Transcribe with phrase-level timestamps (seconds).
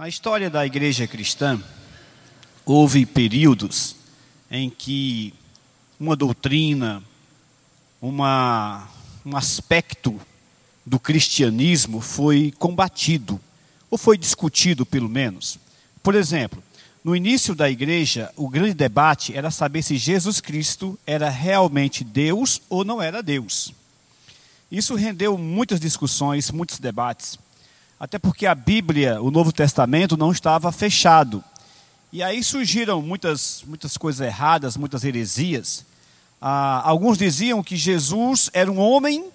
[0.00, 1.62] Na história da igreja cristã,
[2.64, 3.94] houve períodos
[4.50, 5.34] em que
[6.00, 7.02] uma doutrina,
[8.00, 8.88] uma,
[9.26, 10.18] um aspecto
[10.86, 13.38] do cristianismo foi combatido,
[13.90, 15.58] ou foi discutido, pelo menos.
[16.02, 16.62] Por exemplo,
[17.04, 22.62] no início da igreja, o grande debate era saber se Jesus Cristo era realmente Deus
[22.70, 23.74] ou não era Deus.
[24.72, 27.38] Isso rendeu muitas discussões, muitos debates.
[28.00, 31.44] Até porque a Bíblia, o Novo Testamento, não estava fechado.
[32.10, 35.84] E aí surgiram muitas, muitas coisas erradas, muitas heresias.
[36.40, 39.30] Ah, alguns diziam que Jesus era um homem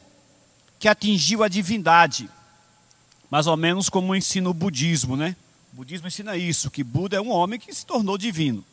[0.79, 2.27] que atingiu a divindade,
[3.29, 5.35] mais ou menos como ensina o budismo, né?
[5.71, 8.65] O budismo ensina isso, que Buda é um homem que se tornou divino.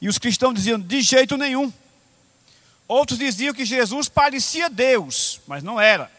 [0.00, 1.70] E os cristãos diziam, de jeito nenhum.
[2.88, 6.10] Outros diziam que Jesus parecia Deus, mas não era.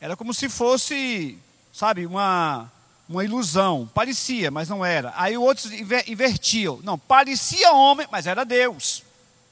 [0.00, 1.38] Era como se fosse
[1.76, 2.72] sabe, uma,
[3.06, 3.88] uma ilusão.
[3.92, 5.12] Parecia, mas não era.
[5.14, 6.80] Aí outros invertiam.
[6.82, 9.02] Não, parecia homem, mas era Deus.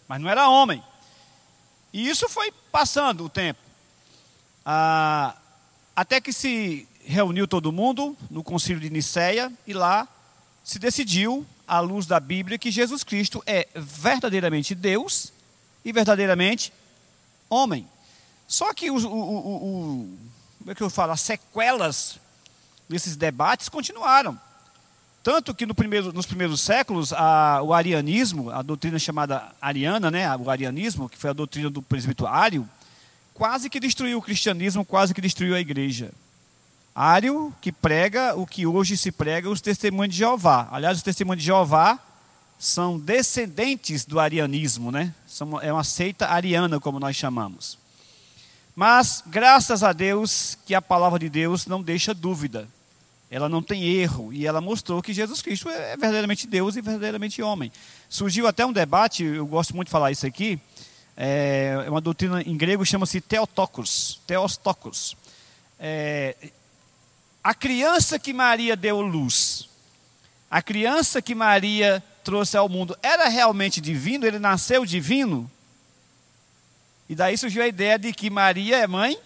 [0.08, 0.82] Mas não era homem.
[1.92, 3.60] E isso foi passando o tempo.
[4.64, 5.36] Ah,
[5.94, 10.08] até que se reuniu todo mundo no concílio de Nicéia e lá
[10.64, 15.30] se decidiu, à luz da Bíblia, que Jesus Cristo é verdadeiramente Deus
[15.84, 16.72] e verdadeiramente
[17.50, 17.86] homem.
[18.48, 20.18] Só que o, o, o,
[20.64, 22.18] como é que eu falo, as sequelas
[22.88, 24.40] desses debates continuaram.
[25.22, 30.34] Tanto que no primeiro, nos primeiros séculos, a, o arianismo, a doutrina chamada ariana, né,
[30.34, 32.66] o arianismo, que foi a doutrina do presbítero Ário,
[33.34, 36.12] quase que destruiu o cristianismo, quase que destruiu a igreja.
[36.94, 40.66] Ário, que prega o que hoje se prega os testemunhos de Jeová.
[40.72, 41.98] Aliás, os testemunhos de Jeová
[42.58, 45.14] são descendentes do arianismo, né?
[45.26, 47.83] São, é uma seita ariana, como nós chamamos.
[48.74, 52.68] Mas, graças a Deus, que a palavra de Deus não deixa dúvida.
[53.30, 54.32] Ela não tem erro.
[54.32, 57.70] E ela mostrou que Jesus Cristo é verdadeiramente Deus e verdadeiramente homem.
[58.08, 60.58] Surgiu até um debate, eu gosto muito de falar isso aqui.
[61.16, 64.20] É uma doutrina em grego chama-se Theotokos.
[64.26, 65.16] Theostokos.
[65.78, 66.36] É,
[67.42, 69.68] a criança que Maria deu luz,
[70.50, 74.26] a criança que Maria trouxe ao mundo, era realmente divino?
[74.26, 75.50] Ele nasceu divino?
[77.08, 79.18] E daí surgiu a ideia de que Maria é mãe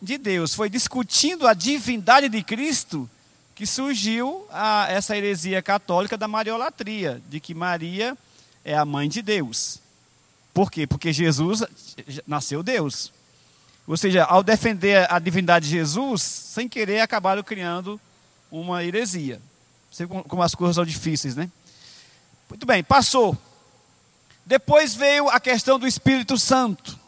[0.00, 0.54] de Deus.
[0.54, 3.08] Foi discutindo a divindade de Cristo
[3.54, 8.16] que surgiu a, essa heresia católica da mariolatria, de que Maria
[8.64, 9.78] é a mãe de Deus.
[10.52, 10.86] Por quê?
[10.86, 11.62] Porque Jesus
[12.26, 13.12] nasceu Deus.
[13.86, 18.00] Ou seja, ao defender a divindade de Jesus, sem querer acabaram criando
[18.50, 19.40] uma heresia.
[19.90, 21.50] Sei como as coisas são difíceis, né?
[22.48, 23.36] Muito bem, passou.
[24.50, 26.98] Depois veio a questão do Espírito Santo.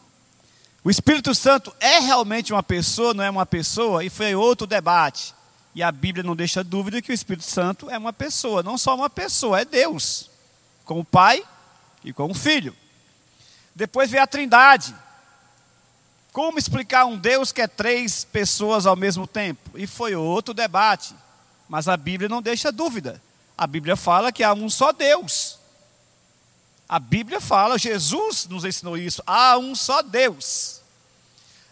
[0.81, 4.01] O Espírito Santo é realmente uma pessoa, não é uma pessoa?
[4.01, 5.35] E foi outro debate.
[5.75, 8.95] E a Bíblia não deixa dúvida que o Espírito Santo é uma pessoa, não só
[8.95, 10.29] uma pessoa, é Deus,
[10.85, 11.43] com o Pai
[12.01, 12.73] e com o Filho.
[13.75, 14.95] Depois veio a Trindade.
[16.31, 19.77] Como explicar um Deus que é três pessoas ao mesmo tempo?
[19.77, 21.13] E foi outro debate.
[21.67, 23.21] Mas a Bíblia não deixa dúvida.
[23.57, 25.52] A Bíblia fala que há um só Deus.
[26.93, 30.79] A Bíblia fala, Jesus nos ensinou isso, há um só Deus.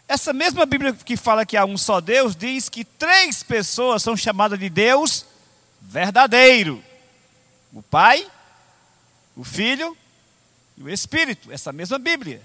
[0.08, 4.18] Essa mesma Bíblia que fala que há um só Deus, diz que três pessoas são
[4.18, 5.28] chamadas de Deus
[5.80, 6.84] verdadeiro:
[7.72, 8.28] o Pai,
[9.38, 9.96] o Filho
[10.76, 11.52] e o Espírito.
[11.52, 12.42] Essa mesma Bíblia.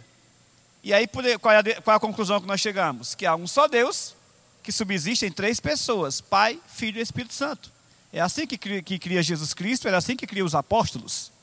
[0.84, 1.08] E aí,
[1.40, 3.14] qual é, a, qual é a conclusão que nós chegamos?
[3.14, 4.14] Que há um só Deus
[4.62, 7.72] que subsiste em três pessoas: Pai, Filho e Espírito Santo.
[8.12, 11.34] É assim que cria, que cria Jesus Cristo, era assim que cria os apóstolos.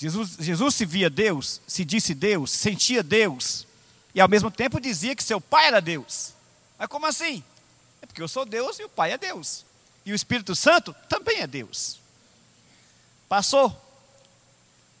[0.00, 3.66] Jesus, Jesus se via Deus, se disse Deus, sentia Deus,
[4.14, 6.32] e ao mesmo tempo dizia que seu pai era Deus.
[6.78, 7.44] Mas como assim?
[8.00, 9.62] É porque eu sou Deus e o pai é Deus.
[10.06, 12.00] E o Espírito Santo também é Deus.
[13.28, 13.78] Passou.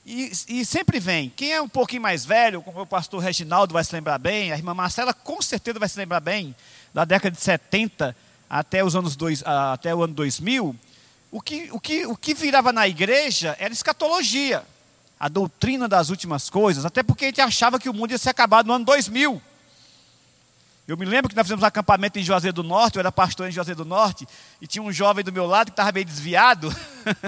[0.04, 1.30] E, e, sempre vem.
[1.30, 4.56] Quem é um pouquinho mais velho, como o pastor Reginaldo vai se lembrar bem, a
[4.56, 6.54] irmã Marcela com certeza vai se lembrar bem,
[6.92, 8.14] da década de 70
[8.50, 10.76] até, os anos dois, até o ano 2000,
[11.30, 14.62] o que, o, que, o que virava na igreja era escatologia
[15.20, 18.30] a doutrina das últimas coisas, até porque a gente achava que o mundo ia se
[18.30, 19.40] acabar no ano 2000.
[20.88, 23.46] Eu me lembro que nós fizemos um acampamento em Juazeiro do Norte, eu era pastor
[23.46, 24.26] em Juazeiro do Norte,
[24.62, 26.74] e tinha um jovem do meu lado que estava meio desviado,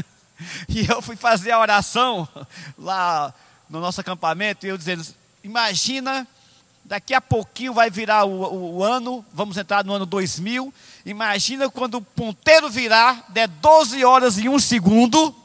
[0.71, 2.27] e eu fui fazer a oração
[2.79, 3.33] lá
[3.69, 5.05] no nosso acampamento, e eu dizendo,
[5.45, 6.27] imagina,
[6.83, 10.73] daqui a pouquinho vai virar o, o, o ano, vamos entrar no ano 2000,
[11.05, 15.42] imagina quando o ponteiro virar, der 12 horas e um segundo,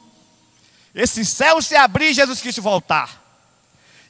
[0.98, 3.22] esse céu se abrir Jesus Cristo voltar.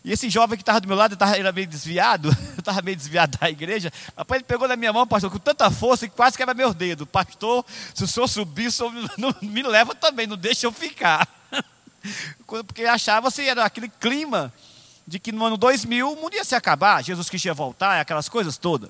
[0.02, 3.36] E esse jovem que estava do meu lado, estava, era meio desviado, estava meio desviado
[3.36, 3.92] da igreja.
[4.16, 7.06] Rapaz, ele pegou na minha mão, pastor, com tanta força que quase quebra meu dedo.
[7.06, 7.62] Pastor,
[7.94, 11.28] se o senhor subir, o senhor não, me leva também, não deixa eu ficar.
[12.46, 14.50] Porque achava se era aquele clima
[15.06, 18.30] de que no ano 2000 o mundo ia se acabar, Jesus Cristo ia voltar, aquelas
[18.30, 18.88] coisas todas.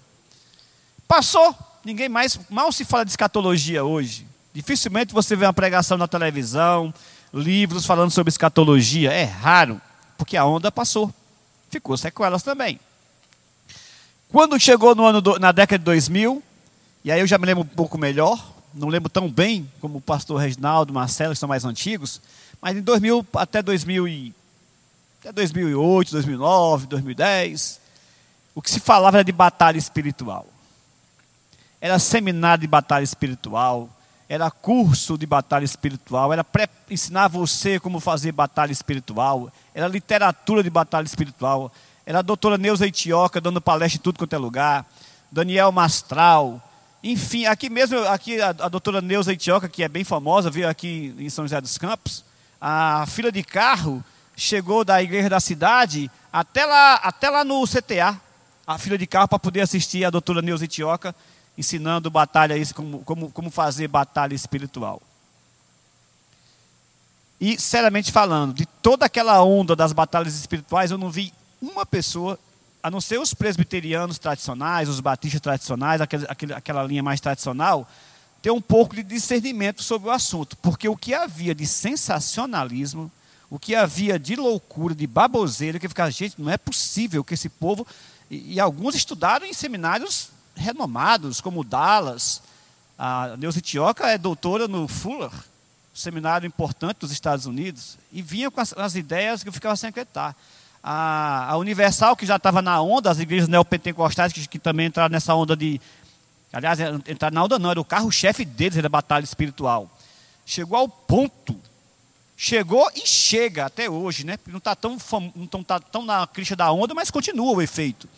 [1.09, 1.53] Passou,
[1.85, 4.25] ninguém mais, mal se fala de escatologia hoje.
[4.55, 6.95] Dificilmente você vê uma pregação na televisão,
[7.33, 9.13] livros falando sobre escatologia.
[9.13, 9.81] É raro,
[10.17, 11.13] porque a onda passou.
[11.71, 12.81] Ficou sequelas também.
[14.31, 16.43] Quando chegou no ano do, na década de 2000,
[17.05, 20.01] e aí eu já me lembro um pouco melhor, não lembro tão bem como o
[20.01, 22.21] pastor Reginaldo, Marcelo, que são mais antigos,
[22.61, 24.35] mas em 2000 até 2000 e,
[25.21, 27.81] até 2008, 2009, 2010,
[28.55, 30.47] o que se falava era de batalha espiritual.
[31.81, 33.89] Era seminário de batalha espiritual,
[34.29, 36.45] era curso de batalha espiritual, era
[36.91, 41.73] ensinar você como fazer batalha espiritual, era literatura de batalha espiritual,
[42.05, 44.87] era a doutora Neuza Itioca dando palestra em tudo quanto é lugar,
[45.33, 46.63] Daniel Mastral,
[47.03, 51.15] enfim, aqui mesmo, aqui a, a doutora Neuza Itioca, que é bem famosa, veio aqui
[51.19, 52.23] em São José dos Campos,
[52.61, 54.05] a fila de carro
[54.37, 58.21] chegou da igreja da cidade até lá, até lá no CTA,
[58.67, 61.15] a fila de carro para poder assistir a doutora Neuza Itioca
[61.59, 65.03] ensinando batalha, como, como, como fazer batalha espiritual.
[67.41, 72.39] E, seriamente falando, de toda aquela onda das batalhas espirituais, eu não vi uma pessoa,
[72.81, 77.89] a não ser os presbiterianos tradicionais, os batistas tradicionais, aquele, aquele, aquela linha mais tradicional,
[78.41, 80.57] ter um pouco de discernimento sobre o assunto.
[80.59, 83.11] Porque o que havia de sensacionalismo,
[83.51, 87.49] o que havia de loucura, de baboseira, que ficava, gente, não é possível que esse
[87.49, 87.85] povo.
[88.31, 92.43] E, e alguns estudaram em seminários renomados, como Dallas.
[92.99, 95.31] A Neuza Tioca é doutora no Fuller,
[95.95, 99.89] seminário importante dos Estados Unidos, e vinha com as, as ideias que eu ficava sem
[99.89, 100.37] acreditar.
[100.83, 105.13] A, a Universal, que já estava na onda, as igrejas neopentecostais, que, que também entraram
[105.13, 105.81] nessa onda de.
[106.53, 109.91] Aliás, entrar na onda não, era o carro-chefe deles, era batalha espiritual.
[110.47, 111.55] Chegou ao ponto,
[112.37, 114.39] chegou e chega até hoje, né?
[114.47, 114.97] Não está tão,
[115.35, 118.09] não tá tão na crista da onda, mas continua o efeito.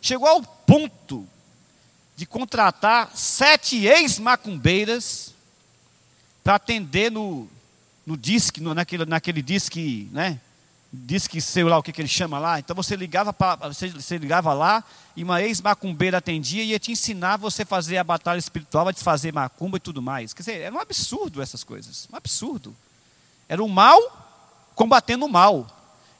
[0.00, 1.26] Chegou ao ponto
[2.16, 5.34] de contratar sete ex-macumbeiras
[6.44, 7.48] para atender no,
[8.06, 10.40] no disque, no, naquele, naquele disque, né?
[10.92, 12.58] Disque, sei lá o que, que ele chama lá.
[12.58, 14.84] Então você ligava, pra, você, você ligava lá
[15.16, 19.32] e uma ex-macumbeira atendia e ia te ensinar você fazer a batalha espiritual, a desfazer
[19.32, 20.34] macumba e tudo mais.
[20.34, 22.08] Quer dizer, era um absurdo essas coisas.
[22.12, 22.76] Um absurdo.
[23.48, 24.22] Era o mal
[24.74, 25.66] combatendo o mal.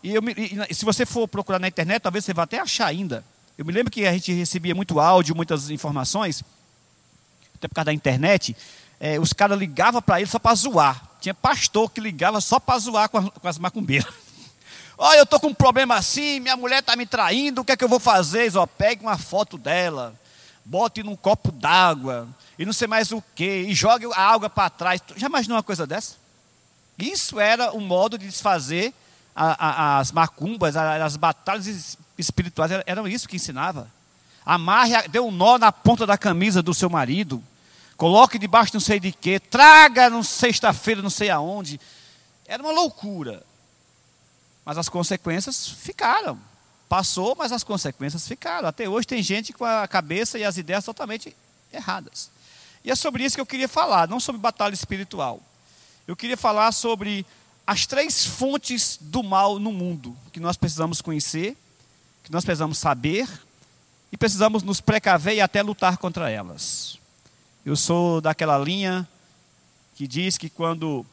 [0.02, 0.22] E, eu,
[0.68, 3.24] e se você for procurar na internet, talvez você vá até achar ainda.
[3.62, 6.42] Eu me lembro que a gente recebia muito áudio, muitas informações,
[7.54, 8.56] até por causa da internet.
[8.98, 11.00] É, os caras ligavam para ele só para zoar.
[11.20, 14.12] Tinha pastor que ligava só para zoar com, a, com as macumbeiras.
[14.98, 17.76] Olha, eu estou com um problema assim, minha mulher está me traindo, o que é
[17.76, 18.52] que eu vou fazer?
[18.56, 20.12] Ó, pegue uma foto dela,
[20.64, 22.26] bote num copo d'água,
[22.58, 25.00] e não sei mais o que, e jogue a água para trás.
[25.14, 26.16] Já imaginou uma coisa dessa?
[26.98, 28.92] Isso era um modo de desfazer
[29.36, 33.90] a, a, as macumbas, as batalhas espirituais eram isso que ensinava.
[34.44, 37.42] Amarre, dê um nó na ponta da camisa do seu marido.
[37.96, 39.38] Coloque debaixo não sei de quê.
[39.38, 41.80] Traga no sexta-feira não sei aonde.
[42.46, 43.44] Era uma loucura.
[44.64, 46.38] Mas as consequências ficaram.
[46.88, 48.68] Passou, mas as consequências ficaram.
[48.68, 51.34] Até hoje tem gente com a cabeça e as ideias totalmente
[51.72, 52.30] erradas.
[52.84, 55.40] E é sobre isso que eu queria falar, não sobre batalha espiritual.
[56.06, 57.24] Eu queria falar sobre
[57.66, 61.56] as três fontes do mal no mundo que nós precisamos conhecer
[62.22, 63.28] que nós precisamos saber
[64.10, 66.98] e precisamos nos precaver e até lutar contra elas.
[67.64, 69.08] Eu sou daquela linha
[69.94, 71.06] que diz que quando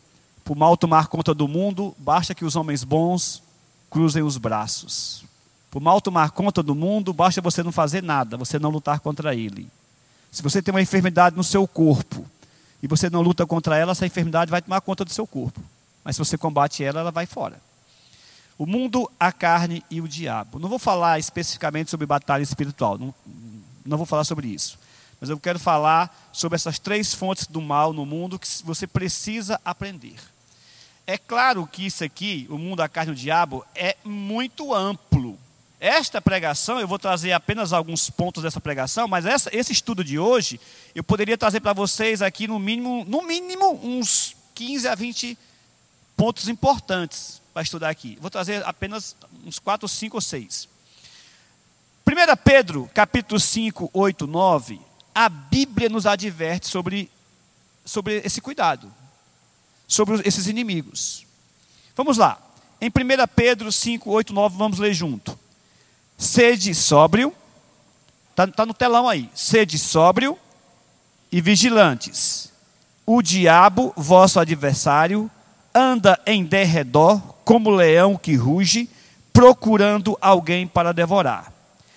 [0.47, 3.43] o mal tomar conta do mundo, basta que os homens bons
[3.87, 5.23] cruzem os braços.
[5.69, 9.35] Por mal tomar conta do mundo, basta você não fazer nada, você não lutar contra
[9.35, 9.69] ele.
[10.31, 12.25] Se você tem uma enfermidade no seu corpo
[12.81, 15.61] e você não luta contra ela, essa enfermidade vai tomar conta do seu corpo.
[16.03, 17.61] Mas se você combate ela, ela vai fora.
[18.59, 20.59] O mundo, a carne e o diabo.
[20.59, 23.15] Não vou falar especificamente sobre batalha espiritual, não,
[23.85, 24.77] não vou falar sobre isso.
[25.21, 29.61] Mas eu quero falar sobre essas três fontes do mal no mundo que você precisa
[29.63, 30.15] aprender.
[31.07, 35.39] É claro que isso aqui, o mundo, a carne e o diabo, é muito amplo.
[35.79, 40.19] Esta pregação, eu vou trazer apenas alguns pontos dessa pregação, mas essa, esse estudo de
[40.19, 40.59] hoje,
[40.93, 45.37] eu poderia trazer para vocês aqui no mínimo, no mínimo uns 15 a 20
[46.17, 48.17] pontos importantes para estudar aqui.
[48.21, 50.69] Vou trazer apenas uns 4, 5 ou 6.
[52.07, 52.11] 1
[52.41, 54.79] Pedro, capítulo 5, 8, 9,
[55.13, 57.11] a Bíblia nos adverte sobre,
[57.83, 58.89] sobre esse cuidado,
[59.85, 61.25] sobre esses inimigos.
[61.97, 62.41] Vamos lá.
[62.79, 62.91] Em 1
[63.35, 65.37] Pedro 5, 8, 9, vamos ler junto.
[66.17, 67.35] Sede sóbrio,
[68.29, 69.29] Está tá no telão aí.
[69.35, 70.39] Sede sóbrio
[71.29, 72.53] e vigilantes.
[73.05, 75.29] O diabo, vosso adversário,
[75.75, 78.87] anda em derredor como leão que ruge,
[79.33, 81.51] procurando alguém para devorar.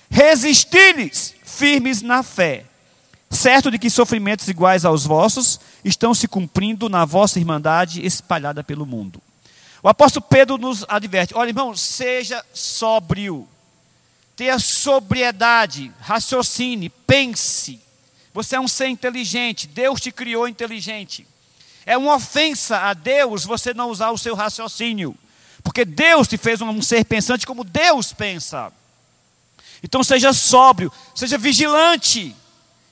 [0.08, 2.64] Resisti-lhes firmes na fé,
[3.28, 8.86] certo de que sofrimentos iguais aos vossos estão se cumprindo na vossa irmandade espalhada pelo
[8.86, 9.20] mundo.
[9.82, 13.46] O apóstolo Pedro nos adverte: olha, irmão, seja sóbrio,
[14.34, 17.78] tenha sobriedade, raciocine, pense.
[18.32, 21.26] Você é um ser inteligente, Deus te criou inteligente.
[21.84, 25.14] É uma ofensa a Deus você não usar o seu raciocínio,
[25.72, 28.70] porque Deus te fez um ser pensante como Deus pensa.
[29.82, 32.36] Então seja sóbrio, seja vigilante,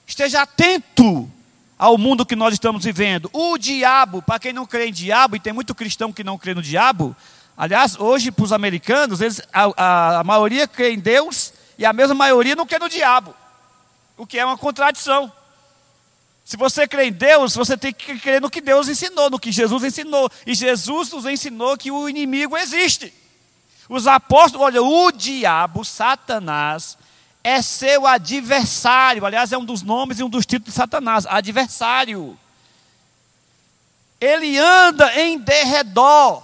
[0.06, 1.30] esteja atento
[1.78, 3.28] ao mundo que nós estamos vivendo.
[3.34, 6.54] O diabo, para quem não crê em diabo, e tem muito cristão que não crê
[6.54, 7.14] no diabo,
[7.54, 11.92] aliás, hoje para os americanos, eles, a, a, a maioria crê em Deus e a
[11.92, 13.34] mesma maioria não crê no diabo,
[14.16, 15.30] o que é uma contradição.
[16.50, 19.52] Se você crê em Deus, você tem que crer no que Deus ensinou, no que
[19.52, 20.28] Jesus ensinou.
[20.45, 23.14] E Jesus nos ensinou que o inimigo existe.
[23.88, 26.99] Os apóstolos, olha, o diabo, Satanás,
[27.45, 29.25] é seu adversário.
[29.25, 32.37] Aliás, é um dos nomes e um dos títulos de Satanás: adversário.
[34.21, 36.42] Ele anda em derredor,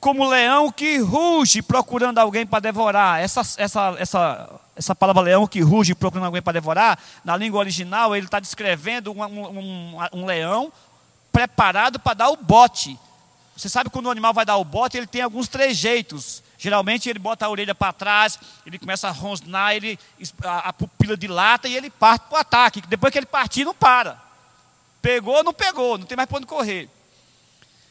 [0.00, 3.20] como leão que ruge procurando alguém para devorar.
[3.20, 8.14] Essa, essa, essa, essa palavra leão que ruge procurando alguém para devorar, na língua original,
[8.14, 10.72] ele está descrevendo um, um, um leão
[11.32, 12.98] preparado para dar o bote.
[13.56, 16.42] Você sabe quando o animal vai dar o bote, ele tem alguns trejeitos.
[16.56, 19.98] Geralmente ele bota a orelha para trás, ele começa a rosnar, ele,
[20.44, 22.80] a, a pupila dilata e ele parte para o ataque.
[22.82, 24.20] Depois que ele partir, não para.
[25.02, 26.88] Pegou, não pegou, não tem mais para onde correr.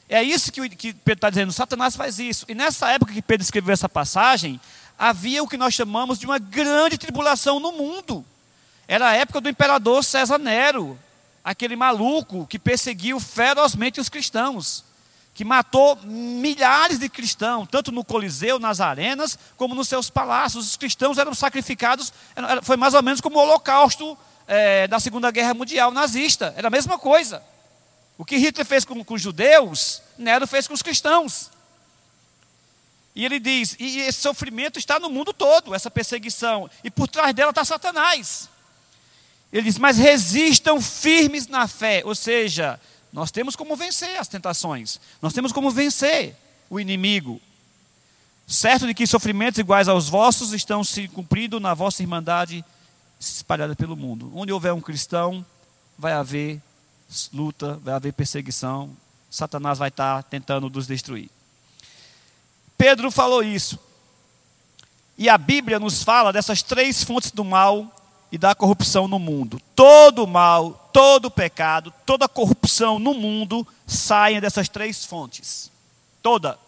[0.10, 2.46] É isso que, que Pedro está dizendo, Satanás faz isso.
[2.48, 4.60] E nessa época que Pedro escreveu essa passagem,
[4.98, 8.26] havia o que nós chamamos de uma grande tribulação no mundo.
[8.88, 10.98] Era a época do imperador César Nero,
[11.44, 14.86] aquele maluco que perseguiu ferozmente os cristãos
[15.38, 20.70] que matou milhares de cristãos, tanto no Coliseu, nas arenas, como nos seus palácios.
[20.70, 22.12] Os cristãos eram sacrificados,
[22.64, 26.72] foi mais ou menos como o holocausto é, da Segunda Guerra Mundial nazista, era a
[26.72, 27.44] mesma coisa.
[28.18, 31.52] O que Hitler fez com, com os judeus, Nero fez com os cristãos.
[33.16, 37.34] E ele diz: e esse sofrimento está no mundo todo, essa perseguição, e por trás
[37.34, 38.50] dela está Satanás.
[39.52, 42.80] Ele diz: mas resistam firmes na fé, ou seja,
[43.12, 45.00] nós temos como vencer as tentações.
[45.22, 46.36] Nós temos como vencer
[46.70, 47.42] o inimigo.
[48.48, 52.64] Certo de que sofrimentos iguais aos vossos estão se cumprindo na vossa irmandade
[53.20, 54.32] espalhada pelo mundo.
[54.36, 55.46] Onde houver um cristão,
[55.98, 56.62] vai haver
[57.34, 58.96] luta, vai haver perseguição.
[59.30, 61.30] Satanás vai estar tentando nos destruir.
[62.78, 63.80] Pedro falou isso.
[65.18, 67.92] E a Bíblia nos fala dessas três fontes do mal
[68.32, 69.60] e da corrupção no mundo.
[69.76, 75.72] Todo mal, todo pecado, toda corrupção no mundo saem dessas três fontes.
[76.22, 76.60] Toda.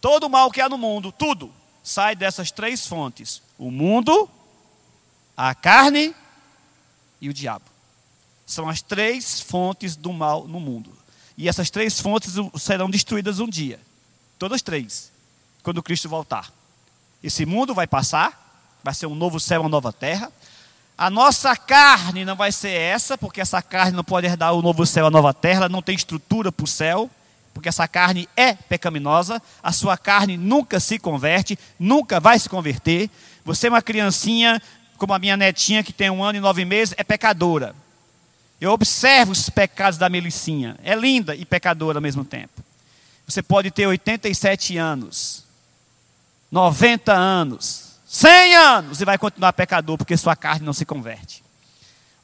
[0.00, 1.50] Todo mal que há no mundo, tudo,
[1.82, 4.28] sai dessas três fontes: o mundo,
[5.36, 6.14] a carne
[7.20, 7.73] e o diabo.
[8.54, 10.96] São as três fontes do mal no mundo.
[11.36, 13.80] E essas três fontes serão destruídas um dia.
[14.38, 15.10] Todas três.
[15.64, 16.52] Quando Cristo voltar.
[17.20, 20.30] Esse mundo vai passar, vai ser um novo céu, uma nova terra.
[20.96, 24.86] A nossa carne não vai ser essa, porque essa carne não pode herdar o novo
[24.86, 27.10] céu, a nova terra, ela não tem estrutura para o céu,
[27.52, 33.10] porque essa carne é pecaminosa, a sua carne nunca se converte, nunca vai se converter.
[33.44, 34.62] Você é uma criancinha,
[34.96, 37.74] como a minha netinha, que tem um ano e nove meses, é pecadora.
[38.64, 42.64] Eu observo os pecados da Melicinha, é linda e pecadora ao mesmo tempo.
[43.28, 45.44] Você pode ter 87 anos,
[46.50, 51.44] 90 anos, 100 anos e vai continuar pecador porque sua carne não se converte.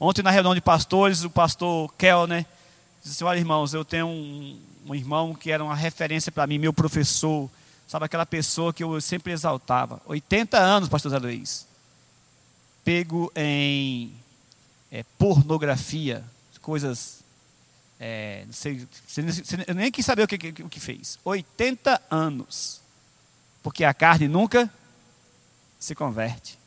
[0.01, 2.47] Ontem na reunião de pastores, o pastor Kellner
[3.03, 6.57] disse assim, olha irmãos, eu tenho um, um irmão que era uma referência para mim,
[6.57, 7.51] meu professor,
[7.87, 10.01] sabe aquela pessoa que eu sempre exaltava.
[10.07, 11.67] 80 anos, pastor Zé Luiz.
[12.83, 14.11] Pego em
[14.91, 16.25] é, pornografia,
[16.61, 17.21] coisas
[18.03, 18.89] é, não sei,
[19.67, 21.19] eu nem quis saber o que, o que fez.
[21.23, 22.81] 80 anos.
[23.63, 24.73] Porque a carne nunca
[25.79, 26.59] se converte.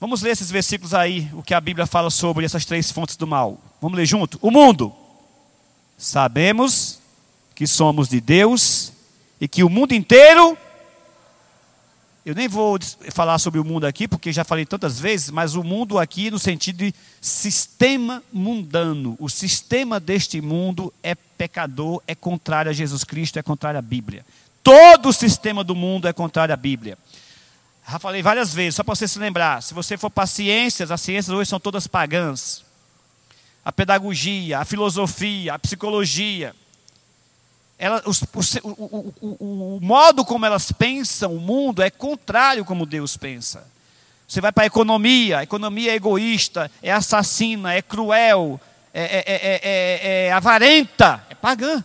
[0.00, 3.26] Vamos ler esses versículos aí, o que a Bíblia fala sobre essas três fontes do
[3.26, 3.60] mal.
[3.80, 4.38] Vamos ler junto?
[4.40, 4.94] O mundo.
[5.98, 6.98] Sabemos
[7.54, 8.90] que somos de Deus
[9.38, 10.56] e que o mundo inteiro.
[12.26, 12.76] Eu nem vou
[13.12, 16.40] falar sobre o mundo aqui, porque já falei tantas vezes, mas o mundo aqui no
[16.40, 19.16] sentido de sistema mundano.
[19.20, 24.26] O sistema deste mundo é pecador, é contrário a Jesus Cristo, é contrário à Bíblia.
[24.60, 26.98] Todo o sistema do mundo é contrário à Bíblia.
[27.88, 29.62] Já falei várias vezes, só para você se lembrar.
[29.62, 32.64] Se você for para ciências, as ciências hoje são todas pagãs.
[33.64, 36.56] A pedagogia, a filosofia, a psicologia.
[37.78, 42.86] Ela, os, o, o, o, o modo como elas pensam o mundo é contrário como
[42.86, 43.66] Deus pensa.
[44.26, 48.60] Você vai para a economia, a economia é egoísta, é assassina, é cruel,
[48.92, 51.84] é, é, é, é avarenta, é pagã.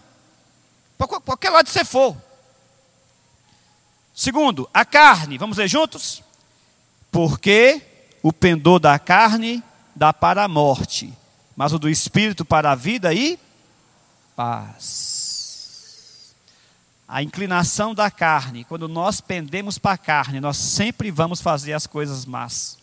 [0.97, 2.15] Para qualquer lado que você for.
[4.13, 6.23] Segundo, a carne, vamos ler juntos?
[7.11, 7.81] Porque
[8.23, 9.63] o pendor da carne
[9.95, 11.13] dá para a morte,
[11.55, 13.37] mas o do espírito para a vida e
[14.35, 15.10] paz.
[17.13, 21.85] A inclinação da carne, quando nós pendemos para a carne, nós sempre vamos fazer as
[21.85, 22.77] coisas más.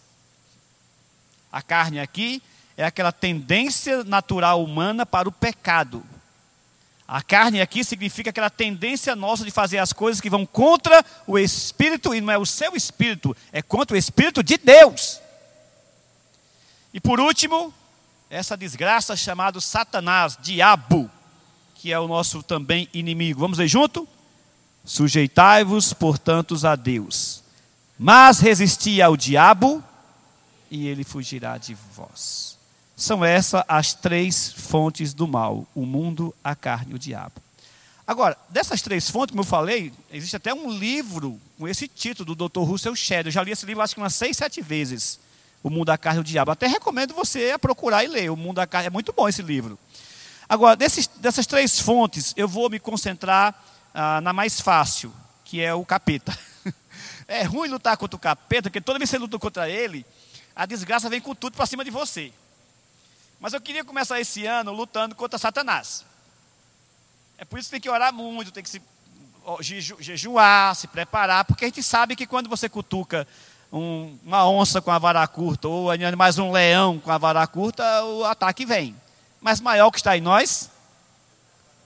[1.50, 2.42] A carne aqui
[2.76, 6.04] é aquela tendência natural humana para o pecado.
[7.08, 11.38] A carne aqui significa aquela tendência nossa de fazer as coisas que vão contra o
[11.38, 15.22] espírito, e não é o seu espírito, é contra o espírito de Deus.
[16.92, 17.72] E por último,
[18.28, 21.10] essa desgraça chamada Satanás, diabo,
[21.76, 23.40] que é o nosso também inimigo.
[23.40, 24.06] Vamos ler junto?
[24.88, 27.42] Sujeitai-vos, portanto, a Deus,
[27.98, 29.84] mas resisti ao diabo,
[30.70, 32.56] e ele fugirá de vós.
[32.96, 37.34] São essas as três fontes do mal: o mundo, a carne e o diabo.
[38.06, 42.48] Agora, dessas três fontes, como eu falei, existe até um livro com esse título do
[42.48, 42.60] Dr.
[42.60, 43.26] Russell Shedd.
[43.26, 45.20] Eu já li esse livro acho que umas seis, sete vezes.
[45.62, 46.52] O Mundo, a Carne e o Diabo.
[46.52, 48.30] Até recomendo você a procurar e ler.
[48.30, 48.86] O Mundo, a Carne.
[48.86, 49.78] É muito bom esse livro.
[50.48, 53.54] Agora, desses, dessas três fontes, eu vou me concentrar
[53.94, 55.12] ah, na mais fácil,
[55.44, 56.36] que é o capeta.
[57.26, 60.04] é ruim lutar contra o capeta, porque toda vez que você luta contra ele,
[60.54, 62.32] a desgraça vem com tudo para cima de você.
[63.40, 66.04] Mas eu queria começar esse ano lutando contra Satanás.
[67.38, 68.82] É por isso que tem que orar muito, tem que se
[70.00, 73.26] jejuar, se preparar, porque a gente sabe que quando você cutuca
[73.72, 78.04] um, uma onça com a vara curta, ou mais um leão com a vara curta,
[78.04, 78.94] o ataque vem.
[79.40, 80.70] Mas maior que está em nós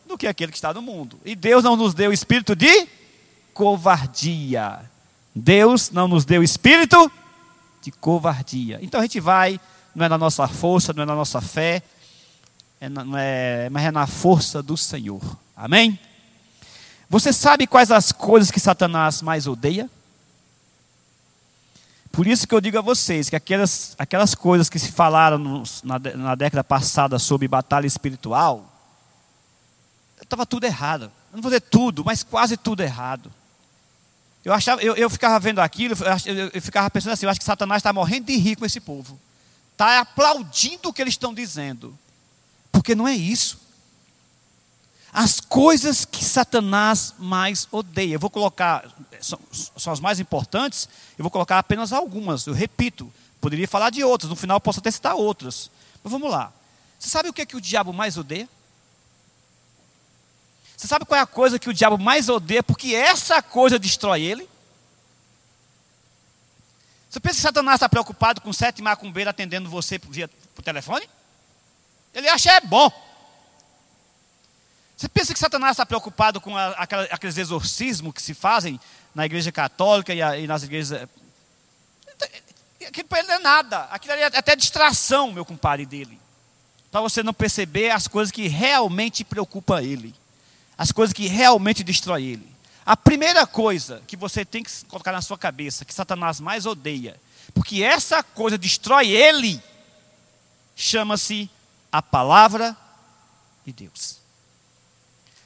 [0.06, 1.18] do que aquele que está no mundo.
[1.24, 2.88] E Deus não nos deu espírito de
[3.54, 4.80] covardia.
[5.34, 7.10] Deus não nos deu espírito
[7.82, 8.78] de covardia.
[8.82, 9.60] Então a gente vai
[9.94, 11.82] não é na nossa força, não é na nossa fé,
[12.80, 15.20] é na, é, mas é na força do Senhor.
[15.56, 15.98] Amém?
[17.08, 19.88] Você sabe quais as coisas que Satanás mais odeia?
[22.10, 25.98] Por isso que eu digo a vocês que aquelas, aquelas coisas que se falaram na,
[25.98, 28.71] na década passada sobre batalha espiritual,
[30.34, 31.04] estava tudo errado.
[31.30, 33.32] Eu não vou dizer tudo, mas quase tudo errado.
[34.44, 37.38] Eu, achava, eu, eu ficava vendo aquilo, eu, eu, eu ficava pensando assim, eu acho
[37.38, 39.18] que Satanás está morrendo de rir com esse povo
[39.72, 41.98] está aplaudindo o que eles estão dizendo.
[42.70, 43.60] Porque não é isso.
[45.12, 48.14] As coisas que Satanás mais odeia.
[48.14, 48.88] Eu vou colocar,
[49.20, 49.38] são,
[49.76, 52.46] são as mais importantes, eu vou colocar apenas algumas.
[52.46, 55.70] Eu repito, poderia falar de outras, no final posso até citar outras.
[56.02, 56.52] Mas vamos lá.
[56.98, 58.48] Você sabe o que, é que o diabo mais odeia?
[60.76, 62.62] Você sabe qual é a coisa que o diabo mais odeia?
[62.62, 64.48] Porque essa coisa destrói ele?
[67.08, 71.08] Você pensa que Satanás está preocupado com sete macumbeiros atendendo você via, por telefone?
[72.14, 72.90] Ele acha é bom.
[74.96, 78.80] Você pensa que Satanás está preocupado com a, aquela, aqueles exorcismos que se fazem
[79.14, 81.08] na igreja católica e, a, e nas igrejas.
[82.86, 83.80] Aquilo para ele não é nada.
[83.90, 86.18] Aquilo é até distração, meu compadre dele.
[86.90, 90.14] Para você não perceber as coisas que realmente preocupam ele.
[90.82, 92.56] As coisas que realmente destroem ele.
[92.84, 97.20] A primeira coisa que você tem que colocar na sua cabeça, que Satanás mais odeia,
[97.54, 99.62] porque essa coisa destrói ele,
[100.74, 101.48] chama-se
[101.92, 102.76] a palavra
[103.64, 104.18] de Deus.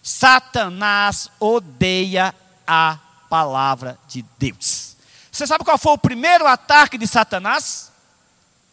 [0.03, 2.35] Satanás odeia
[2.66, 4.96] a palavra de Deus.
[5.31, 7.92] Você sabe qual foi o primeiro ataque de Satanás?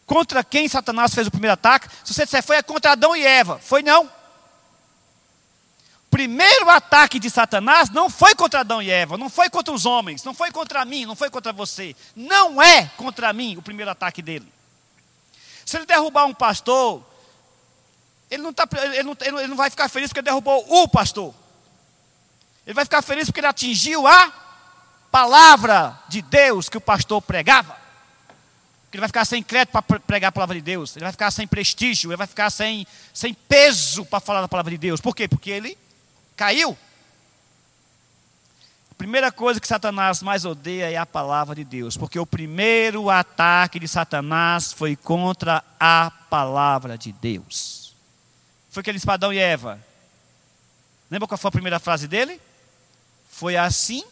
[0.06, 1.90] Contra quem Satanás fez o primeiro ataque?
[2.06, 4.10] Se você disser foi contra Adão e Eva, foi não
[6.14, 10.24] primeiro ataque de Satanás não foi contra Adão e Eva, não foi contra os homens,
[10.24, 11.96] não foi contra mim, não foi contra você.
[12.16, 14.48] Não é contra mim o primeiro ataque dele.
[15.66, 17.04] Se ele derrubar um pastor,
[18.30, 21.34] ele não, tá, ele não, ele não vai ficar feliz porque derrubou o pastor.
[22.64, 24.32] Ele vai ficar feliz porque ele atingiu a
[25.10, 27.76] palavra de Deus que o pastor pregava.
[28.92, 30.96] Ele vai ficar sem crédito para pregar a palavra de Deus.
[30.96, 32.12] Ele vai ficar sem prestígio.
[32.12, 35.02] Ele vai ficar sem, sem peso para falar da palavra de Deus.
[35.02, 35.28] Por quê?
[35.28, 35.76] Porque ele
[36.36, 36.78] caiu.
[38.92, 43.10] A primeira coisa que Satanás mais odeia é a palavra de Deus, porque o primeiro
[43.10, 47.94] ataque de Satanás foi contra a palavra de Deus.
[48.70, 49.80] Foi aquele espadão e Eva.
[51.10, 52.40] Lembra qual foi a primeira frase dele?
[53.30, 54.04] Foi assim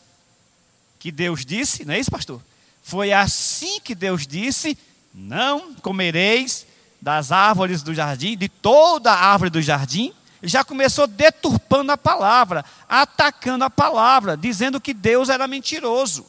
[0.99, 2.41] que Deus disse, não é isso, pastor?
[2.81, 4.77] Foi assim que Deus disse:
[5.13, 6.65] Não comereis
[7.01, 10.13] das árvores do jardim, de toda a árvore do jardim.
[10.43, 16.25] Já começou deturpando a palavra, atacando a palavra, dizendo que Deus era mentiroso.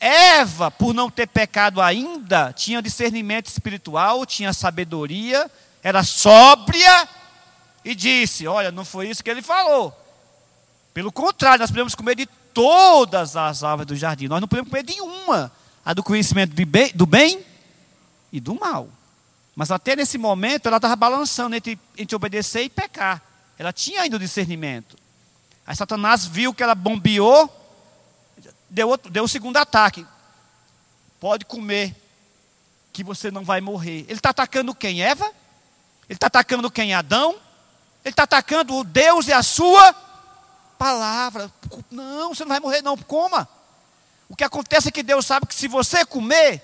[0.00, 5.50] Eva, por não ter pecado ainda, tinha discernimento espiritual, tinha sabedoria,
[5.82, 7.06] era sóbria
[7.84, 9.94] e disse: Olha, não foi isso que ele falou.
[10.94, 14.82] Pelo contrário, nós podemos comer de todas as árvores do jardim, nós não podemos comer
[14.82, 15.52] de uma,
[15.84, 17.44] a do conhecimento do bem, do bem
[18.32, 18.88] e do mal.
[19.54, 23.22] Mas até nesse momento ela estava balançando entre, entre obedecer e pecar.
[23.58, 24.96] Ela tinha ainda o discernimento.
[25.66, 27.48] Aí Satanás viu que ela bombeou,
[28.68, 30.06] deu, outro, deu o segundo ataque.
[31.18, 31.94] Pode comer,
[32.92, 34.04] que você não vai morrer.
[34.08, 35.02] Ele está atacando quem?
[35.02, 35.26] Eva?
[36.08, 36.94] Ele está atacando quem?
[36.94, 37.32] Adão?
[38.04, 39.94] Ele está atacando o Deus e a sua
[40.78, 41.52] palavra.
[41.90, 42.96] Não, você não vai morrer, não.
[42.96, 43.48] Coma.
[44.28, 46.62] O que acontece é que Deus sabe que se você comer,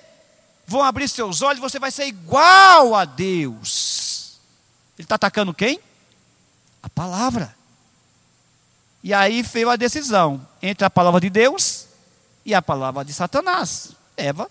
[0.67, 4.39] vão abrir seus olhos você vai ser igual a Deus.
[4.99, 5.81] Ele está atacando quem?
[6.83, 7.55] A palavra.
[9.03, 11.87] E aí veio a decisão entre a palavra de Deus
[12.45, 13.93] e a palavra de Satanás.
[14.17, 14.51] Eva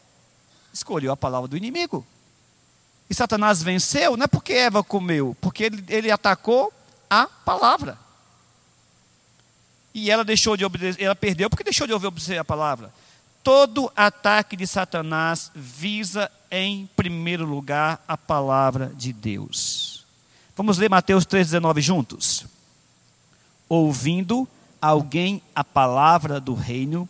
[0.72, 2.06] escolheu a palavra do inimigo.
[3.10, 6.74] E Satanás venceu, não é porque Eva comeu, porque ele, ele atacou
[7.10, 7.98] a palavra.
[9.94, 12.94] E ela deixou de obedecer, ela perdeu porque deixou de obedecer a palavra.
[13.46, 20.04] Todo ataque de Satanás visa, em primeiro lugar, a palavra de Deus.
[20.58, 22.48] Vamos ler Mateus 3,19 juntos?
[23.70, 24.48] Ouvindo
[24.82, 27.08] alguém a palavra do reino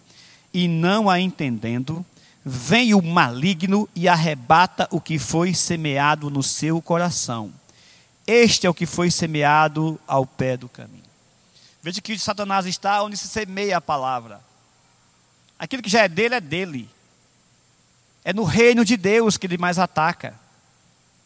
[0.54, 2.06] e não a entendendo,
[2.43, 7.50] vem o maligno e arrebata o que foi semeado no seu coração.
[8.28, 11.06] Este é o que foi semeado ao pé do caminho.
[11.82, 14.41] Veja que Satanás está onde se semeia a palavra.
[15.58, 16.89] Aquilo que já é dele é dele.
[18.24, 20.34] É no reino de Deus que ele mais ataca.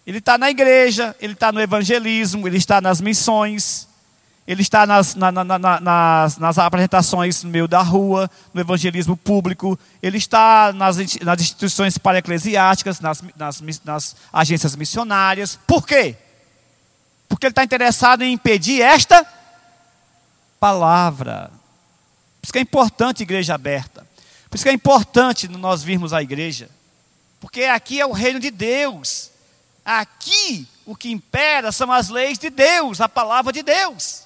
[0.05, 3.87] Ele está na igreja, ele está no evangelismo, ele está nas missões,
[4.49, 9.15] ele está nas, na, na, na, nas, nas, apresentações no meio da rua, no evangelismo
[9.15, 13.23] público, ele está nas, nas instituições para-eclesiásticas, nas,
[13.85, 15.59] nas agências missionárias.
[15.67, 16.17] Por quê?
[17.27, 19.23] Porque ele está interessado em impedir esta
[20.59, 21.51] palavra.
[22.41, 24.08] Por isso que é importante igreja aberta.
[24.49, 26.69] Por isso que é importante nós virmos à igreja.
[27.39, 29.31] Porque aqui é o reino de Deus.
[29.85, 34.23] Aqui o que impera são as leis de Deus, a palavra de Deus.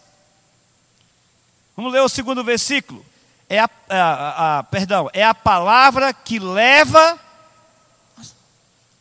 [1.76, 3.06] Vamos ler o segundo versículo.
[3.50, 7.20] É a, a, a perdão, é a palavra que leva.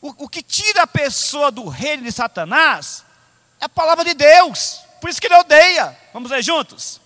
[0.00, 3.04] O, o que tira a pessoa do reino de Satanás
[3.60, 4.80] é a palavra de Deus.
[5.00, 5.96] Por isso que ele odeia.
[6.12, 7.00] Vamos ler juntos.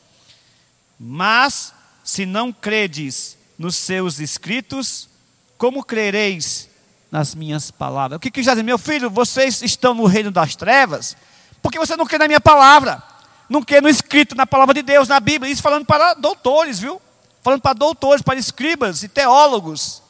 [0.99, 5.09] Mas se não credes nos seus escritos,
[5.57, 6.69] como crereis
[7.11, 8.17] nas minhas palavras?
[8.17, 11.17] O que, já diz, meu filho, vocês estão no reino das trevas,
[11.63, 13.03] porque você não crê na minha palavra,
[13.49, 17.01] não crê no escrito, na palavra de Deus, na Bíblia, isso falando para doutores, viu?
[17.43, 20.03] Falando para doutores, para escribas e teólogos.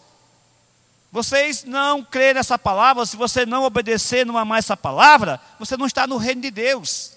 [1.12, 5.86] Vocês não crêem nessa palavra, se você não obedecer, não amar essa palavra, você não
[5.86, 7.12] está no reino de Deus.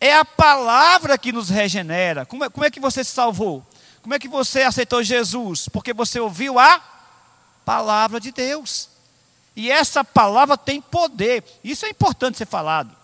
[0.00, 2.26] É a palavra que nos regenera.
[2.26, 3.66] Como é, como é que você se salvou?
[4.06, 5.68] Como é que você aceitou Jesus?
[5.68, 6.80] Porque você ouviu a
[7.64, 8.88] palavra de Deus.
[9.56, 11.42] E essa palavra tem poder.
[11.64, 12.94] Isso é importante ser falado.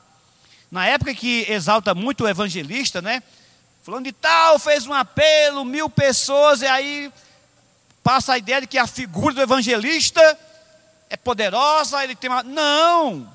[0.71, 3.21] Na época que exalta muito o evangelista, né?
[3.83, 7.13] Falando de tal, fez um apelo, mil pessoas, e aí
[8.05, 10.39] passa a ideia de que a figura do evangelista
[11.11, 12.45] é poderosa, ele tem uma.
[12.45, 13.29] Não!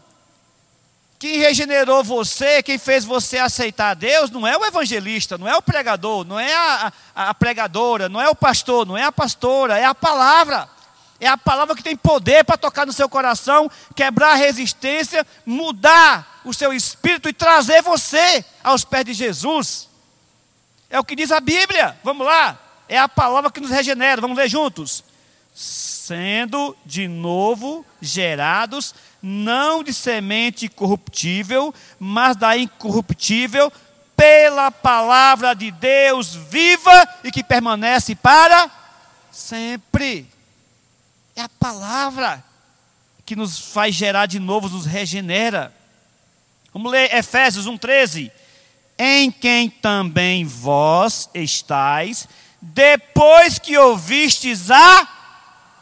[1.19, 5.55] Quem regenerou você, quem fez você aceitar a Deus, não é o evangelista, não é
[5.55, 9.11] o pregador, não é a, a, a, pregadora, não é o pastor, não é a
[9.11, 10.69] pastora, é a palavra.
[11.19, 16.41] É a palavra que tem poder para tocar no seu coração, quebrar a resistência, mudar
[16.45, 19.89] o seu espírito e trazer você aos pés de Jesus.
[20.91, 21.97] É o que diz a Bíblia.
[22.03, 22.59] Vamos lá.
[22.87, 24.21] É a palavra que nos regenera.
[24.21, 25.03] Vamos ler juntos.
[25.55, 33.71] Sendo de novo gerados não de semente corruptível, mas da incorruptível,
[34.15, 38.69] pela palavra de Deus viva e que permanece para
[39.31, 40.27] sempre.
[41.35, 42.43] É a palavra
[43.25, 45.73] que nos faz gerar de novo, nos regenera.
[46.73, 48.31] Vamos ler Efésios 1,13.
[48.97, 52.27] Em quem também vós estáis,
[52.59, 55.16] depois que ouvistes a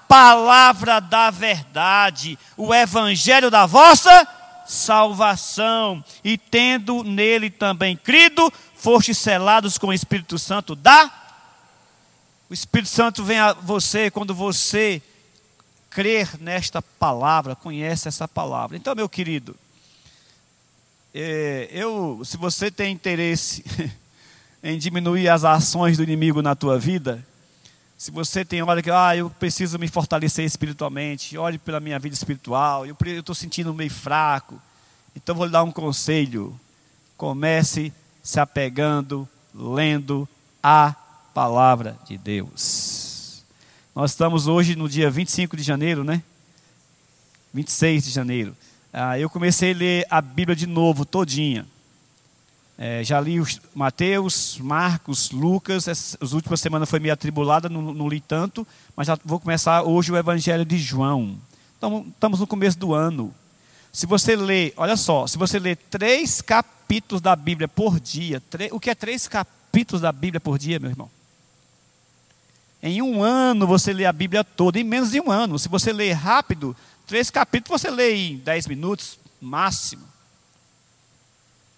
[0.07, 4.27] palavra da verdade, o evangelho da vossa
[4.65, 11.11] salvação, e tendo nele também crido, fostes selados com o Espírito Santo da
[12.49, 15.01] O Espírito Santo vem a você quando você
[15.89, 18.75] crer nesta palavra, conhece essa palavra.
[18.75, 19.55] Então, meu querido,
[21.13, 23.63] é, eu, se você tem interesse
[24.61, 27.25] em diminuir as ações do inimigo na tua vida,
[27.97, 32.13] se você tem hora que, ah, eu preciso me fortalecer espiritualmente, olhe pela minha vida
[32.13, 34.61] espiritual, eu estou sentindo meio fraco,
[35.15, 36.59] então vou lhe dar um conselho.
[37.15, 40.27] Comece se apegando, lendo
[40.61, 40.93] a
[41.33, 43.43] palavra de Deus.
[43.95, 46.21] Nós estamos hoje no dia 25 de janeiro, né?
[47.53, 48.55] 26 de janeiro.
[48.91, 51.65] Ah, eu comecei a ler a Bíblia de novo, todinha.
[52.77, 55.87] É, já li os Mateus, Marcos, Lucas.
[55.87, 60.11] As últimas semanas foi meio atribulada, não, não, li tanto, mas já vou começar hoje
[60.11, 61.37] o Evangelho de João.
[61.77, 63.33] Então, estamos no começo do ano.
[63.93, 68.79] Se você ler, olha só, se você ler três capítulos da Bíblia por dia, o
[68.79, 71.09] que é três capítulos da Bíblia por dia, meu irmão?
[72.83, 75.57] Em um ano você lê a Bíblia toda, em menos de um ano.
[75.57, 76.75] Se você ler rápido,
[77.07, 80.03] três capítulos você lê em dez minutos, máximo.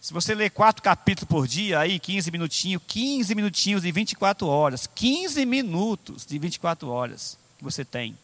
[0.07, 4.87] Se você ler quatro capítulos por dia, aí 15 minutinhos, 15 minutinhos de 24 horas.
[4.95, 8.17] 15 minutos de 24 horas que você tem.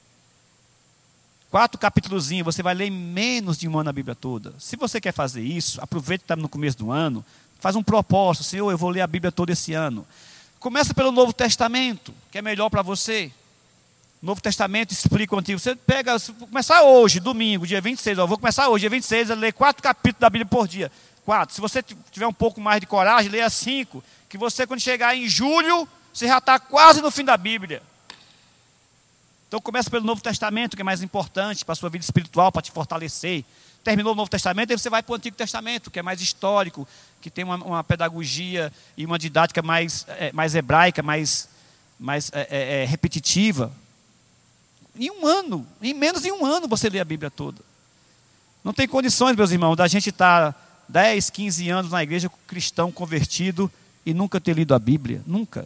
[1.52, 4.54] Quatro capítulos, você vai ler menos de um ano a Bíblia toda.
[4.60, 7.24] Se você quer fazer isso, aproveita que está no começo do ano,
[7.60, 10.08] faz um propósito, Senhor, eu vou ler a Bíblia toda esse ano.
[10.62, 13.30] Começa pelo Novo Testamento, que é melhor para você.
[14.22, 15.60] Novo Testamento explica contigo.
[15.60, 16.18] Você pega,
[16.50, 20.22] começar hoje, domingo, dia 26, ó, vou começar hoje, dia 26, a ler quatro capítulos
[20.22, 20.90] da Bíblia por dia.
[21.26, 21.56] Quatro.
[21.56, 24.04] Se você tiver um pouco mais de coragem, leia cinco.
[24.28, 27.82] Que você, quando chegar em julho, você já está quase no fim da Bíblia.
[29.48, 32.62] Então começa pelo Novo Testamento, que é mais importante para a sua vida espiritual, para
[32.62, 33.46] te fortalecer.
[33.84, 36.88] Terminou o Novo Testamento, aí você vai para o Antigo Testamento, que é mais histórico,
[37.22, 41.48] que tem uma, uma pedagogia e uma didática mais, é, mais hebraica, mais,
[42.00, 43.72] mais é, é, é repetitiva.
[44.96, 47.62] Em um ano, em menos de um ano, você lê a Bíblia toda.
[48.64, 50.56] Não tem condições, meus irmãos, da gente estar
[50.94, 53.70] 10, 15 anos na igreja cristão convertido
[54.06, 55.24] e nunca ter lido a Bíblia.
[55.26, 55.66] Nunca.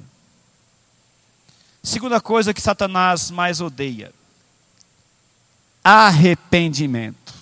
[1.84, 4.14] Segunda coisa que Satanás mais odeia:
[5.84, 7.34] arrependimento.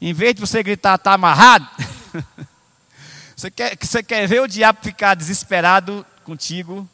[0.00, 1.68] Em vez de você gritar, está amarrado,
[3.36, 6.88] você, quer, você quer ver o diabo ficar desesperado contigo,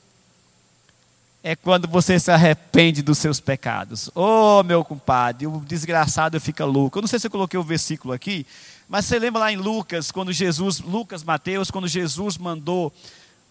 [1.41, 4.11] é quando você se arrepende dos seus pecados.
[4.13, 6.99] Oh, meu compadre, o desgraçado fica louco.
[6.99, 8.45] Eu não sei se eu coloquei o versículo aqui,
[8.91, 12.93] mas você lembra lá em Lucas, quando Jesus, Lucas, Mateus, quando Jesus mandou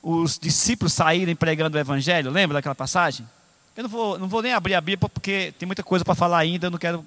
[0.04, 3.26] os discípulos saírem pregando o evangelho, lembra daquela passagem?
[3.74, 6.40] Eu não vou, não vou nem abrir a Bíblia porque tem muita coisa para falar
[6.40, 7.06] ainda, eu não quero.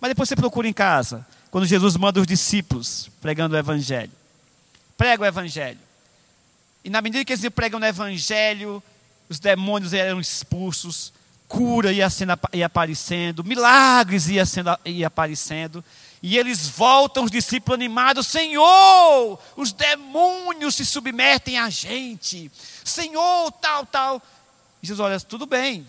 [0.00, 4.12] Mas depois você procura em casa, quando Jesus manda os discípulos pregando o evangelho.
[4.96, 5.78] Prega o evangelho.
[6.82, 8.82] E na medida que eles pregando o evangelho,
[9.28, 11.12] os demônios eram expulsos,
[11.46, 15.84] cura ia, sendo, ia aparecendo, milagres ia, sendo, ia aparecendo.
[16.22, 22.50] E eles voltam, os discípulos animados: Senhor, os demônios se submetem a gente.
[22.84, 24.22] Senhor, tal, tal.
[24.82, 25.86] E Jesus olha: tudo bem,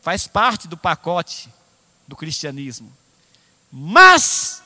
[0.00, 1.48] faz parte do pacote
[2.06, 2.92] do cristianismo.
[3.72, 4.62] Mas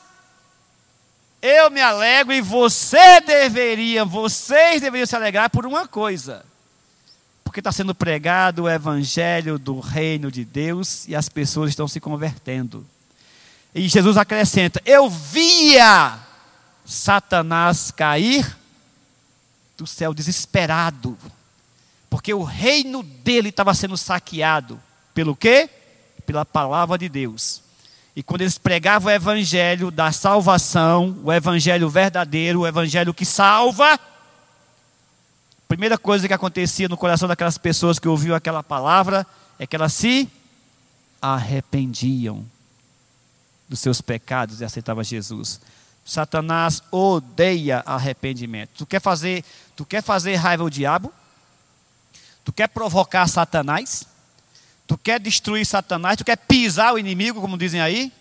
[1.41, 6.45] eu me alegro e você deveria, vocês deveriam se alegrar por uma coisa.
[7.43, 11.99] Porque está sendo pregado o evangelho do reino de Deus e as pessoas estão se
[11.99, 12.85] convertendo.
[13.73, 16.19] E Jesus acrescenta: Eu via
[16.85, 18.57] Satanás cair
[19.77, 21.17] do céu desesperado,
[22.09, 24.79] porque o reino dele estava sendo saqueado.
[25.13, 25.69] Pelo quê?
[26.25, 27.61] Pela palavra de Deus.
[28.15, 33.93] E quando eles pregavam o evangelho da salvação, o evangelho verdadeiro, o evangelho que salva,
[33.93, 33.99] a
[35.67, 39.25] primeira coisa que acontecia no coração daquelas pessoas que ouviam aquela palavra
[39.57, 40.27] é que elas se
[41.21, 42.45] arrependiam
[43.69, 45.61] dos seus pecados e aceitava Jesus.
[46.03, 48.71] Satanás odeia arrependimento.
[48.79, 51.13] Tu quer fazer, tu quer fazer raiva ao diabo?
[52.43, 54.07] Tu quer provocar Satanás?
[54.87, 56.17] Tu quer destruir Satanás?
[56.17, 58.11] Tu quer pisar o inimigo, como dizem aí?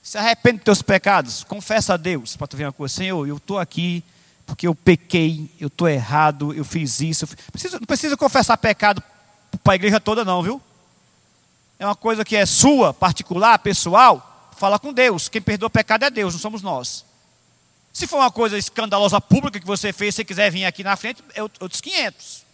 [0.00, 2.94] Se arrepende dos teus pecados, confessa a Deus para tu ver uma coisa.
[2.94, 4.04] Senhor, eu estou aqui
[4.46, 7.26] porque eu pequei, eu estou errado, eu fiz isso.
[7.50, 9.02] Preciso, não precisa confessar pecado
[9.64, 10.62] para a igreja toda, não, viu?
[11.78, 15.28] É uma coisa que é sua, particular, pessoal fala com Deus.
[15.28, 17.04] Quem perdoa o pecado é Deus, não somos nós.
[17.92, 21.22] Se for uma coisa escandalosa pública que você fez, se quiser vir aqui na frente,
[21.32, 22.44] é outros 500.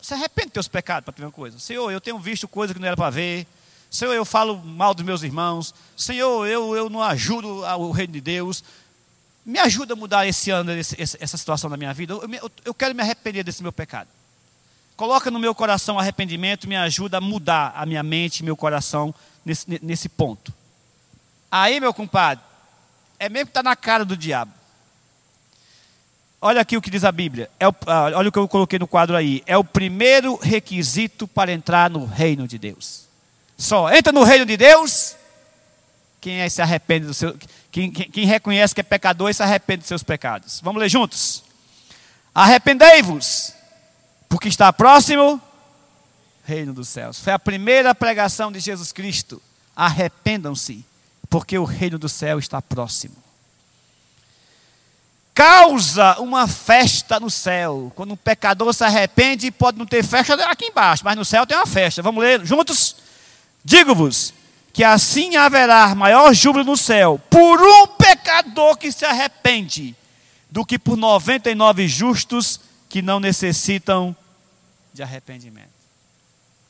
[0.00, 1.60] Você arrepende dos teus pecados para ter uma coisa.
[1.60, 3.46] Senhor, eu tenho visto coisa que não era para ver.
[3.88, 5.72] Senhor, eu falo mal dos meus irmãos.
[5.96, 8.64] Senhor, eu, eu não ajudo o reino de Deus.
[9.46, 12.14] Me ajuda a mudar esse ano, esse, essa situação da minha vida.
[12.14, 14.08] Eu, eu, eu quero me arrepender desse meu pecado.
[14.96, 19.80] coloca no meu coração arrependimento, me ajuda a mudar a minha mente, meu coração nesse,
[19.82, 20.52] nesse ponto.
[21.50, 22.42] Aí, meu compadre,
[23.18, 24.52] é mesmo que está na cara do diabo.
[26.40, 27.48] Olha aqui o que diz a Bíblia.
[27.60, 29.42] É o, ah, olha o que eu coloquei no quadro aí.
[29.46, 33.06] É o primeiro requisito para entrar no reino de Deus.
[33.56, 35.14] Só entra no reino de Deus
[36.20, 37.36] quem é, se arrepende do seu,
[37.70, 40.60] quem, quem, quem reconhece que é pecador e se arrepende dos seus pecados.
[40.62, 41.44] Vamos ler juntos.
[42.34, 43.52] Arrependei-vos,
[44.28, 45.40] porque está próximo
[46.44, 47.20] reino dos céus.
[47.20, 49.40] Foi a primeira pregação de Jesus Cristo.
[49.74, 50.84] Arrependam-se,
[51.30, 53.22] porque o reino do céu está próximo
[55.34, 57.92] causa uma festa no céu.
[57.94, 61.56] Quando um pecador se arrepende, pode não ter festa aqui embaixo, mas no céu tem
[61.56, 62.02] uma festa.
[62.02, 62.96] Vamos ler juntos?
[63.64, 64.34] Digo-vos
[64.72, 69.94] que assim haverá maior júbilo no céu por um pecador que se arrepende,
[70.50, 74.14] do que por 99 justos que não necessitam
[74.92, 75.81] de arrependimento.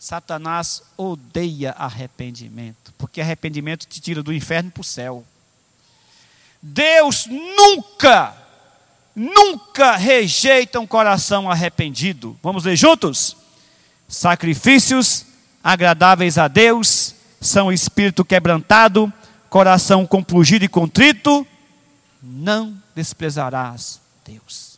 [0.03, 5.25] Satanás odeia arrependimento, porque arrependimento te tira do inferno para o céu.
[6.61, 8.35] Deus nunca
[9.15, 12.37] nunca rejeita um coração arrependido.
[12.43, 13.37] Vamos ler juntos?
[14.09, 15.25] Sacrifícios
[15.62, 19.12] agradáveis a Deus são espírito quebrantado,
[19.49, 21.47] coração compungido e contrito,
[22.21, 24.72] não desprezarás Deus.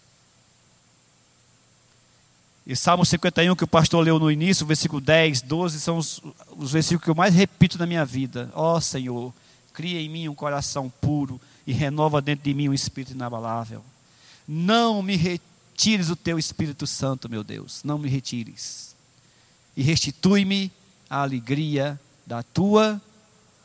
[2.66, 6.20] E Salmo 51, que o pastor leu no início, versículo 10, 12, são os,
[6.56, 8.50] os versículos que eu mais repito na minha vida.
[8.54, 9.34] Ó oh, Senhor,
[9.74, 13.84] cria em mim um coração puro e renova dentro de mim um espírito inabalável.
[14.48, 18.94] Não me retires o teu Espírito Santo, meu Deus, não me retires.
[19.76, 20.72] E restitui-me
[21.10, 23.00] a alegria da tua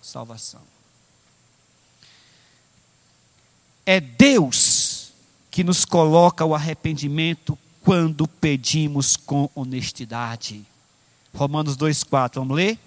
[0.01, 0.61] salvação.
[3.85, 5.13] É Deus
[5.49, 7.57] que nos coloca o arrependimento
[7.89, 10.63] quando pedimos com honestidade.
[11.33, 12.77] Romanos 2,4, vamos ler?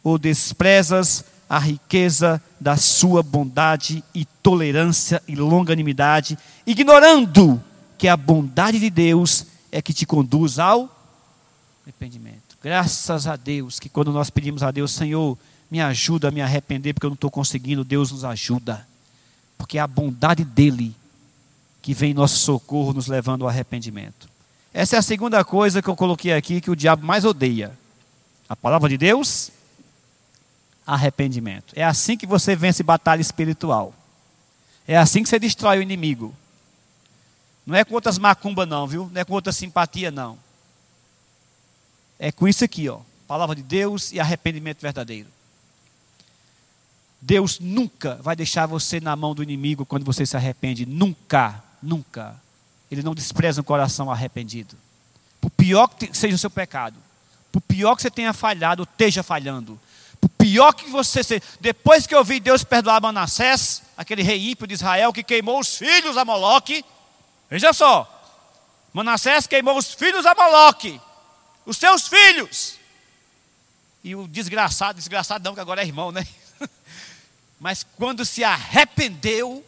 [0.00, 7.60] Ou desprezas a riqueza da sua bondade e tolerância e longanimidade, ignorando
[7.98, 10.88] que a bondade de Deus é que te conduz ao
[11.82, 12.56] arrependimento.
[12.62, 15.36] Graças a Deus que quando nós pedimos a Deus, Senhor,
[15.68, 18.86] me ajuda a me arrepender porque eu não estou conseguindo, Deus nos ajuda.
[19.56, 20.94] Porque é a bondade dele
[21.80, 24.28] que vem em nosso socorro nos levando ao arrependimento.
[24.72, 27.76] Essa é a segunda coisa que eu coloquei aqui que o diabo mais odeia.
[28.48, 29.50] A palavra de Deus
[30.86, 31.74] arrependimento.
[31.76, 33.94] É assim que você vence batalha espiritual.
[34.86, 36.34] É assim que você destrói o inimigo.
[37.66, 39.10] Não é com outras macumbas, não, viu?
[39.12, 40.38] Não é com outra simpatia, não.
[42.18, 43.00] É com isso aqui, ó.
[43.26, 45.28] Palavra de Deus e arrependimento verdadeiro.
[47.20, 50.86] Deus nunca vai deixar você na mão do inimigo quando você se arrepende.
[50.86, 52.36] Nunca, nunca.
[52.90, 54.76] Ele não despreza um coração arrependido.
[55.40, 56.96] Por pior que seja o seu pecado,
[57.52, 59.78] por pior que você tenha falhado, esteja falhando,
[60.20, 61.42] o pior que você ser.
[61.60, 65.76] Depois que eu vi Deus perdoar Manassés, aquele rei ímpio de Israel que queimou os
[65.76, 66.84] filhos a Moloque.
[67.48, 68.14] Veja só.
[68.92, 71.00] Manassés queimou os filhos a Moloque.
[71.64, 72.74] Os seus filhos.
[74.02, 74.98] E o desgraçado,
[75.42, 76.26] não, que agora é irmão, né?
[77.60, 79.64] Mas quando se arrependeu,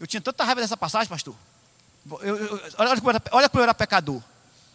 [0.00, 1.34] eu tinha tanta raiva dessa passagem, pastor.
[2.22, 2.90] Eu, eu, olha,
[3.32, 4.22] olha como eu era pecador.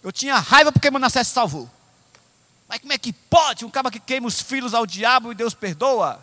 [0.03, 1.69] Eu tinha raiva porque Manassés se salvou.
[2.67, 5.53] Mas como é que pode um cara que queima os filhos ao diabo e Deus
[5.53, 6.15] perdoa?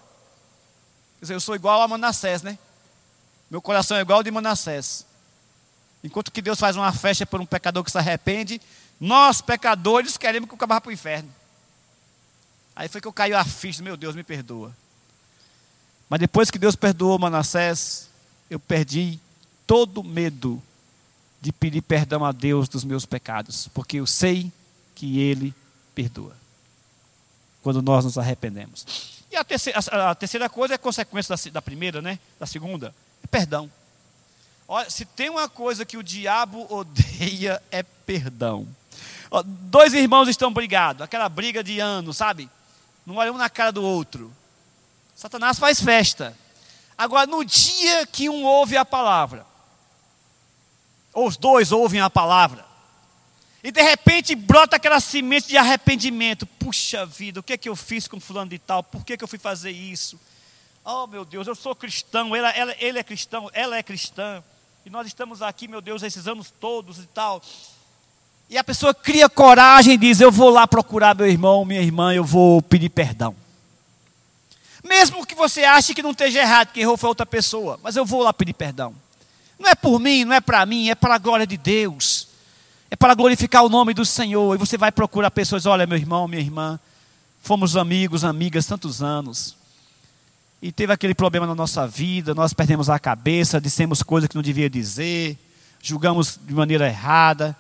[1.18, 2.58] Quer dizer, eu sou igual a Manassés, né?
[3.50, 5.06] Meu coração é igual ao de Manassés.
[6.04, 8.60] Enquanto que Deus faz uma festa por um pecador que se arrepende,
[8.98, 11.32] nós, pecadores, queremos que o cara vá para o inferno.
[12.76, 14.76] Aí foi que eu caí a ficha, meu Deus, me perdoa.
[16.08, 18.09] Mas depois que Deus perdoou Manassés,
[18.50, 19.18] eu perdi
[19.66, 20.60] todo medo
[21.40, 24.52] de pedir perdão a Deus dos meus pecados, porque eu sei
[24.94, 25.54] que Ele
[25.94, 26.36] perdoa
[27.62, 29.20] quando nós nos arrependemos.
[29.30, 32.18] E a terceira, a terceira coisa é consequência da, da, primeira, né?
[32.38, 33.70] Da segunda, é perdão.
[34.66, 38.66] Olha, se tem uma coisa que o diabo odeia é perdão.
[39.30, 42.50] Ó, dois irmãos estão brigados, aquela briga de anos, sabe?
[43.06, 44.32] Não olham um na cara do outro.
[45.14, 46.36] Satanás faz festa.
[47.00, 49.46] Agora, no dia que um ouve a palavra,
[51.14, 52.62] ou os dois ouvem a palavra,
[53.64, 56.44] e de repente brota aquela semente de arrependimento.
[56.44, 58.82] Puxa vida, o que é que eu fiz com fulano de tal?
[58.82, 60.20] Por que, que eu fui fazer isso?
[60.84, 64.44] Oh meu Deus, eu sou cristão, ela, ela, ele é cristão, ela é cristã.
[64.84, 67.40] E nós estamos aqui, meu Deus, esses anos todos e tal.
[68.50, 72.12] E a pessoa cria coragem e diz: Eu vou lá procurar meu irmão, minha irmã,
[72.12, 73.34] eu vou pedir perdão.
[74.90, 78.04] Mesmo que você ache que não esteja errado, que errou foi outra pessoa, mas eu
[78.04, 78.92] vou lá pedir perdão.
[79.56, 82.26] Não é por mim, não é para mim, é para a glória de Deus.
[82.90, 84.52] É para glorificar o nome do Senhor.
[84.52, 86.76] E você vai procurar pessoas, olha, meu irmão, minha irmã,
[87.40, 89.54] fomos amigos, amigas tantos anos.
[90.60, 94.42] E teve aquele problema na nossa vida, nós perdemos a cabeça, dissemos coisas que não
[94.42, 95.38] devia dizer,
[95.80, 97.56] julgamos de maneira errada.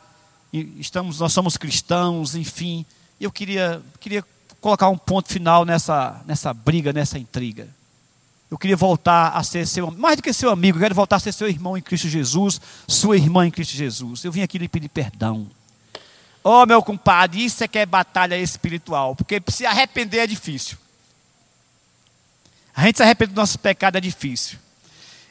[0.52, 2.84] estamos, nós somos cristãos, enfim.
[3.20, 4.24] Eu queria, queria
[4.60, 7.68] colocar um ponto final nessa, nessa briga, nessa intriga.
[8.50, 11.20] Eu queria voltar a ser seu, mais do que seu amigo, eu quero voltar a
[11.20, 14.24] ser seu irmão em Cristo Jesus, sua irmã em Cristo Jesus.
[14.24, 15.48] Eu vim aqui lhe pedir perdão.
[16.42, 20.76] Oh, meu compadre, isso é que é batalha espiritual, porque se arrepender é difícil.
[22.74, 24.58] A gente se arrepender do nosso pecado é difícil.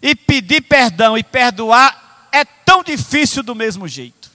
[0.02, 4.32] E pedir perdão e perdoar é tão difícil do mesmo jeito.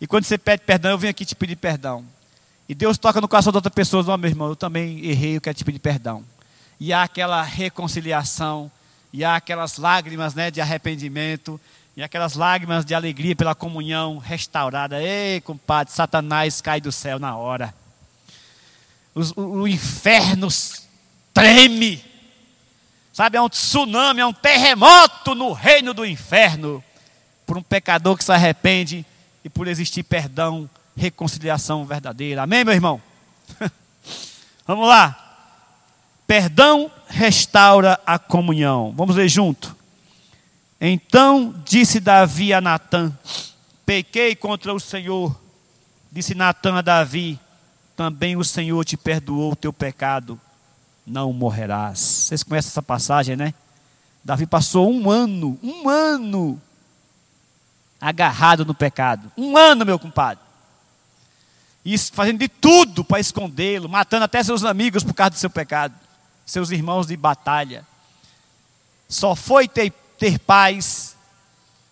[0.00, 2.04] E quando você pede perdão, eu venho aqui te pedir perdão.
[2.68, 5.40] E Deus toca no coração de outra pessoa, não, meu irmão, eu também errei, eu
[5.40, 6.24] quero te pedir perdão
[6.78, 8.70] e há aquela reconciliação,
[9.12, 11.60] e há aquelas lágrimas né, de arrependimento,
[11.96, 15.00] e aquelas lágrimas de alegria pela comunhão restaurada.
[15.00, 17.72] Ei, compadre, Satanás cai do céu na hora.
[19.14, 20.48] o, o inferno
[21.32, 22.04] treme.
[23.12, 26.82] Sabe, é um tsunami, é um terremoto no reino do inferno.
[27.46, 29.06] Por um pecador que se arrepende
[29.44, 32.42] e por existir perdão, reconciliação verdadeira.
[32.42, 33.00] Amém, meu irmão?
[34.66, 35.20] Vamos lá.
[36.26, 38.92] Perdão restaura a comunhão.
[38.96, 39.76] Vamos ler junto.
[40.80, 43.12] Então disse Davi a Natã:
[43.84, 45.38] Pequei contra o Senhor.
[46.10, 47.38] Disse Natã a Davi:
[47.96, 50.40] Também o Senhor te perdoou o teu pecado.
[51.06, 51.98] Não morrerás.
[51.98, 53.52] Vocês conhecem essa passagem, né?
[54.24, 56.60] Davi passou um ano, um ano,
[58.00, 59.30] agarrado no pecado.
[59.36, 60.42] Um ano, meu compadre.
[61.84, 65.94] Isso, fazendo de tudo para escondê-lo, matando até seus amigos por causa do seu pecado
[66.44, 67.86] seus irmãos de batalha.
[69.08, 71.16] Só foi ter, ter paz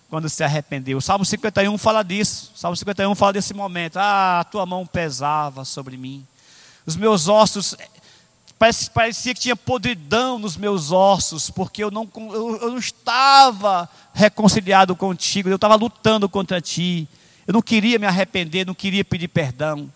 [0.08, 0.98] quando se arrependeu.
[0.98, 2.52] O Salmo 51 fala disso.
[2.54, 3.96] O Salmo 51 fala desse momento.
[3.96, 6.26] Ah, a tua mão pesava sobre mim.
[6.84, 7.76] Os meus ossos,
[8.58, 13.88] parecia, parecia que tinha podridão nos meus ossos, porque eu não, eu, eu não estava
[14.12, 17.08] reconciliado contigo, eu estava lutando contra ti.
[17.46, 19.90] Eu não queria me arrepender, não queria pedir perdão.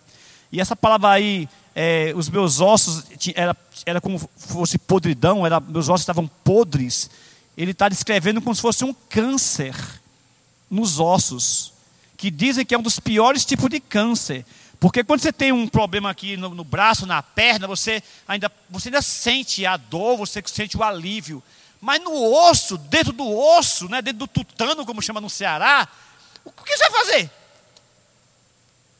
[0.51, 3.03] E essa palavra aí, é, os meus ossos,
[3.35, 7.09] era, era como fosse podridão, era, meus ossos estavam podres.
[7.57, 9.75] Ele está descrevendo como se fosse um câncer
[10.69, 11.73] nos ossos,
[12.15, 14.45] que dizem que é um dos piores tipos de câncer.
[14.79, 18.89] Porque quando você tem um problema aqui no, no, braço, na perna, você ainda, você
[18.89, 21.41] ainda sente a dor, você sente o alívio.
[21.81, 22.13] Mas no
[22.49, 25.87] osso, dentro do osso, né, dentro do tutano, como chama no Ceará,
[26.55, 27.31] o que você vai fazer?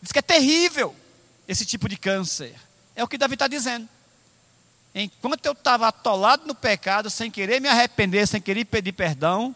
[0.01, 0.95] Diz que é terrível
[1.47, 2.55] esse tipo de câncer.
[2.95, 3.87] É o que Davi está dizendo.
[4.93, 9.55] Enquanto eu estava atolado no pecado, sem querer me arrepender, sem querer pedir perdão,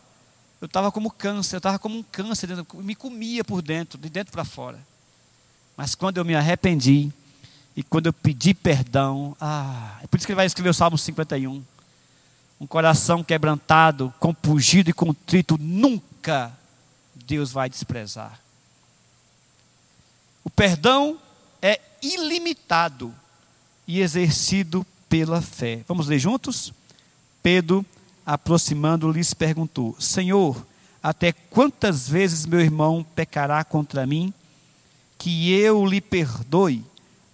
[0.59, 4.31] eu estava como câncer, eu estava como um câncer, me comia por dentro, de dentro
[4.31, 4.79] para fora.
[5.75, 7.11] Mas quando eu me arrependi,
[7.75, 10.97] e quando eu pedi perdão, ah, é por isso que ele vai escrever o Salmo
[10.97, 11.63] 51.
[12.59, 16.55] Um coração quebrantado, compungido e contrito, nunca
[17.23, 18.39] Deus vai desprezar.
[20.43, 21.19] O perdão
[21.61, 23.13] é ilimitado
[23.87, 25.81] e exercido pela fé.
[25.87, 26.73] Vamos ler juntos?
[27.43, 27.85] Pedro,
[28.25, 30.65] aproximando-lhes, perguntou: Senhor,
[31.03, 34.33] até quantas vezes meu irmão pecará contra mim,
[35.17, 36.83] que eu lhe perdoe?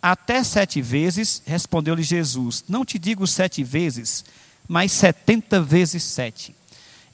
[0.02, 4.26] Até sete vezes, respondeu-lhe Jesus: Não te digo sete vezes,
[4.68, 6.56] mas setenta vezes sete.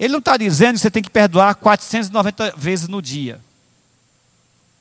[0.03, 3.39] Ele não está dizendo que você tem que perdoar 490 vezes no dia.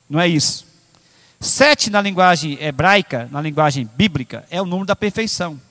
[0.09, 0.67] Não é isso.
[1.39, 5.61] Sete na linguagem hebraica, na linguagem bíblica, é o número da perfeição.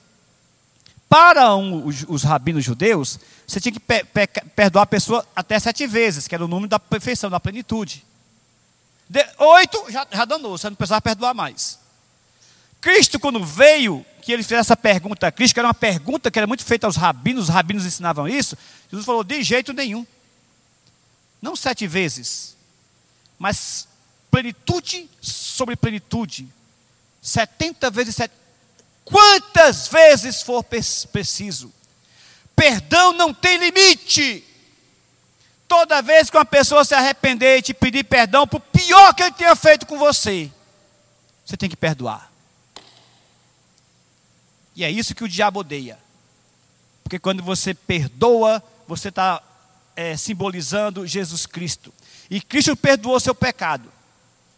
[1.07, 4.25] Para um, os, os, rabinos judeus, você tinha que pe, pe,
[4.55, 8.03] perdoar a pessoa até sete vezes, que era o número da perfeição, da plenitude.
[9.07, 11.77] De, oito já, já danou, você não precisava perdoar mais.
[12.83, 16.37] Cristo, quando veio, que ele fez essa pergunta a Cristo, que era uma pergunta que
[16.37, 18.57] era muito feita aos rabinos, os rabinos ensinavam isso,
[18.91, 20.05] Jesus falou: de jeito nenhum.
[21.41, 22.57] Não sete vezes,
[23.39, 23.87] mas
[24.29, 26.45] plenitude sobre plenitude.
[27.21, 28.33] 70 vezes 7.
[29.05, 31.73] Quantas vezes for preciso.
[32.53, 34.45] Perdão não tem limite.
[35.69, 39.31] Toda vez que uma pessoa se arrepender e te pedir perdão por pior que ele
[39.31, 40.51] tenha feito com você,
[41.45, 42.32] você tem que perdoar.
[44.75, 45.97] E é isso que o diabo odeia.
[47.03, 49.41] Porque quando você perdoa, você está
[49.95, 51.93] é, simbolizando Jesus Cristo.
[52.29, 53.91] E Cristo perdoou seu pecado.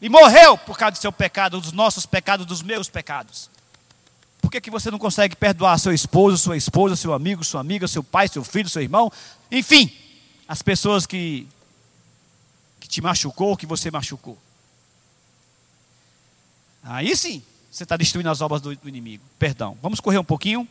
[0.02, 3.50] E morreu por causa do seu pecado, dos nossos pecados, dos meus pecados.
[4.42, 7.88] Por que, que você não consegue perdoar seu esposo, sua esposa, seu amigo, sua amiga,
[7.88, 9.12] seu pai, seu filho, seu irmão?
[9.52, 9.92] Enfim,
[10.48, 11.48] as pessoas que,
[12.80, 14.38] que te machucou, que você machucou.
[16.84, 17.42] Aí sim,
[17.76, 19.22] você está destruindo as obras do, do inimigo.
[19.38, 19.78] Perdão.
[19.82, 20.66] Vamos correr um pouquinho.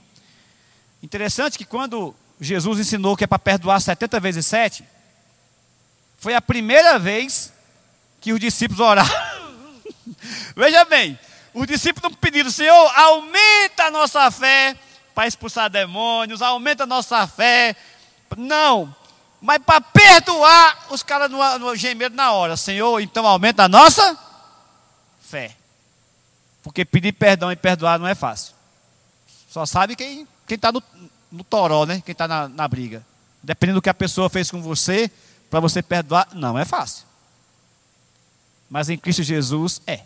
[1.02, 4.82] Interessante que quando Jesus ensinou que é para perdoar 70 vezes 7,
[6.16, 7.52] foi a primeira vez
[8.22, 9.10] que os discípulos oraram.
[10.56, 11.18] Veja bem,
[11.52, 14.74] os discípulos não pediram, Senhor, aumenta a nossa fé
[15.14, 17.76] para expulsar demônios, aumenta a nossa fé.
[18.34, 18.96] Não,
[19.42, 22.56] mas para perdoar, os caras no, no gemeram na hora.
[22.56, 24.18] Senhor, então aumenta a nossa
[25.20, 25.54] fé.
[26.64, 28.54] Porque pedir perdão e perdoar não é fácil.
[29.50, 30.82] Só sabe quem está no,
[31.30, 32.02] no toró, né?
[32.04, 33.04] Quem está na, na briga.
[33.42, 35.10] Dependendo do que a pessoa fez com você,
[35.50, 37.04] para você perdoar, não é fácil.
[38.70, 40.00] Mas em Cristo Jesus é.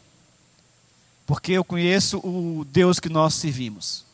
[1.24, 4.04] Porque eu conheço o Deus que nós servimos.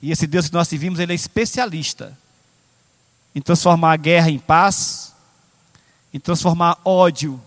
[0.00, 2.16] E esse Deus que nós servimos, ele é especialista
[3.34, 5.12] em transformar a guerra em paz,
[6.14, 7.40] em transformar ódio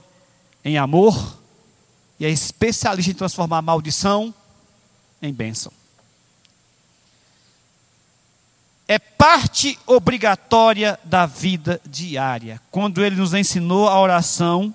[0.64, 1.40] em amor,
[2.20, 4.34] e é especialista em transformar maldição
[5.22, 5.72] em bênção.
[8.88, 12.61] É parte obrigatória da vida diária.
[12.72, 14.74] Quando ele nos ensinou a oração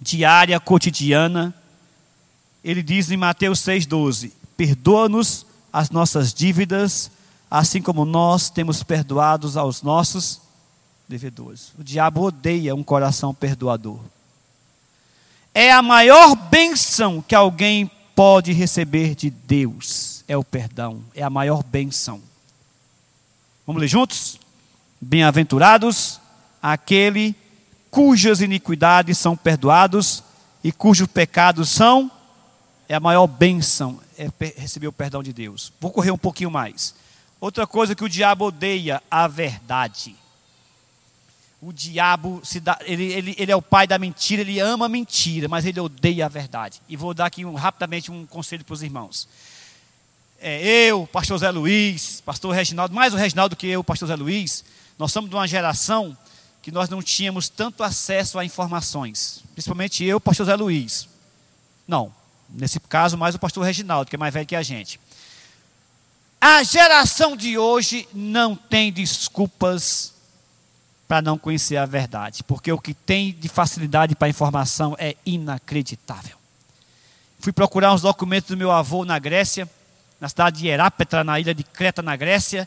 [0.00, 1.54] diária, cotidiana,
[2.64, 7.10] ele diz em Mateus 6,12: Perdoa-nos as nossas dívidas,
[7.50, 10.40] assim como nós temos perdoados aos nossos
[11.06, 11.72] devedores.
[11.78, 14.00] O diabo odeia um coração perdoador
[15.54, 20.24] é a maior benção que alguém pode receber de Deus.
[20.26, 22.20] É o perdão, é a maior benção.
[23.64, 24.38] Vamos ler juntos?
[25.00, 26.20] Bem-aventurados
[26.60, 27.36] aquele
[27.90, 30.24] cujas iniquidades são perdoados
[30.62, 32.10] e cujos pecados são
[32.88, 35.72] é a maior benção, é receber o perdão de Deus.
[35.80, 36.94] Vou correr um pouquinho mais.
[37.40, 40.16] Outra coisa que o diabo odeia, a verdade
[41.66, 45.48] o diabo dá, ele, ele, ele é o pai da mentira, ele ama a mentira,
[45.48, 46.80] mas ele odeia a verdade.
[46.88, 49.26] E vou dar aqui um, rapidamente um conselho para os irmãos.
[50.38, 54.62] É, eu, pastor Zé Luiz, pastor Reginaldo, mais o Reginaldo que eu, pastor Zé Luiz,
[54.98, 56.16] nós somos de uma geração
[56.60, 59.42] que nós não tínhamos tanto acesso a informações.
[59.54, 61.08] Principalmente eu, pastor Zé Luiz.
[61.88, 62.12] Não,
[62.50, 65.00] nesse caso mais o pastor Reginaldo, que é mais velho que a gente.
[66.38, 70.13] A geração de hoje não tem desculpas
[71.06, 76.36] para não conhecer a verdade, porque o que tem de facilidade para informação é inacreditável.
[77.38, 79.68] Fui procurar uns documentos do meu avô na Grécia,
[80.18, 82.66] na cidade de Herápetra, na ilha de Creta, na Grécia.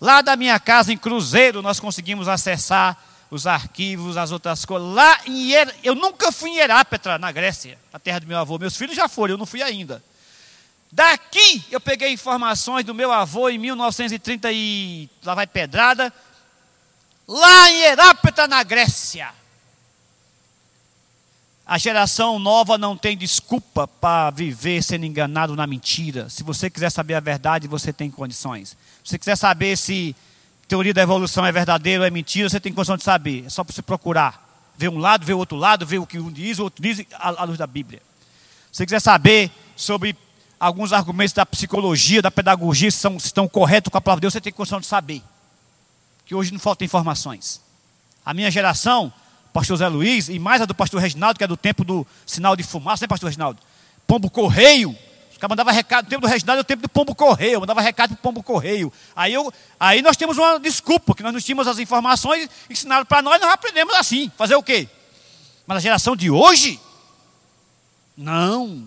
[0.00, 2.96] Lá da minha casa, em Cruzeiro, nós conseguimos acessar
[3.32, 4.86] os arquivos, as outras coisas.
[4.94, 5.74] Lá em Hier...
[5.82, 8.58] eu nunca fui em Herápetra, na Grécia, a terra do meu avô.
[8.58, 10.02] Meus filhos já foram, eu não fui ainda.
[10.92, 16.12] Daqui eu peguei informações do meu avô em 1930 e lá vai pedrada,
[17.32, 19.30] lá em Herápeta, na Grécia.
[21.64, 26.28] A geração nova não tem desculpa para viver sendo enganado na mentira.
[26.28, 28.76] Se você quiser saber a verdade, você tem condições.
[29.02, 30.14] Se você quiser saber se
[30.68, 33.44] teoria da evolução é verdadeira ou é mentira, você tem condição de saber.
[33.46, 34.50] É só para você procurar.
[34.76, 37.04] Ver um lado, ver o outro lado, ver o que um diz, o outro diz,
[37.18, 38.02] à luz da Bíblia.
[38.70, 40.16] Se você quiser saber sobre
[40.58, 44.22] alguns argumentos da psicologia, da pedagogia, se, são, se estão corretos com a palavra de
[44.22, 45.22] Deus, você tem condição de saber
[46.24, 47.60] que hoje não faltam informações.
[48.24, 49.12] A minha geração,
[49.52, 52.56] pastor Zé Luiz, e mais a do pastor Reginaldo, que é do tempo do sinal
[52.56, 53.60] de fumaça, né, pastor Reginaldo?
[54.06, 54.90] Pombo Correio.
[55.30, 57.60] Os caras mandavam recado, o tempo do Reginaldo é o tempo do Pombo Correio, eu
[57.60, 58.92] mandava recado para o Pombo Correio.
[59.14, 63.20] Aí, eu, aí nós temos uma desculpa, que nós não tínhamos as informações ensinaram para
[63.22, 64.30] nós, nós aprendemos assim.
[64.36, 64.88] Fazer o quê?
[65.66, 66.80] Mas a geração de hoje,
[68.16, 68.86] não.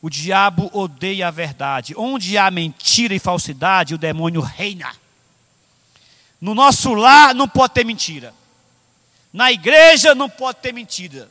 [0.00, 1.94] O diabo odeia a verdade.
[1.96, 4.92] Onde há mentira e falsidade, o demônio reina.
[6.42, 8.34] No nosso lar não pode ter mentira.
[9.32, 11.28] Na igreja não pode ter mentira.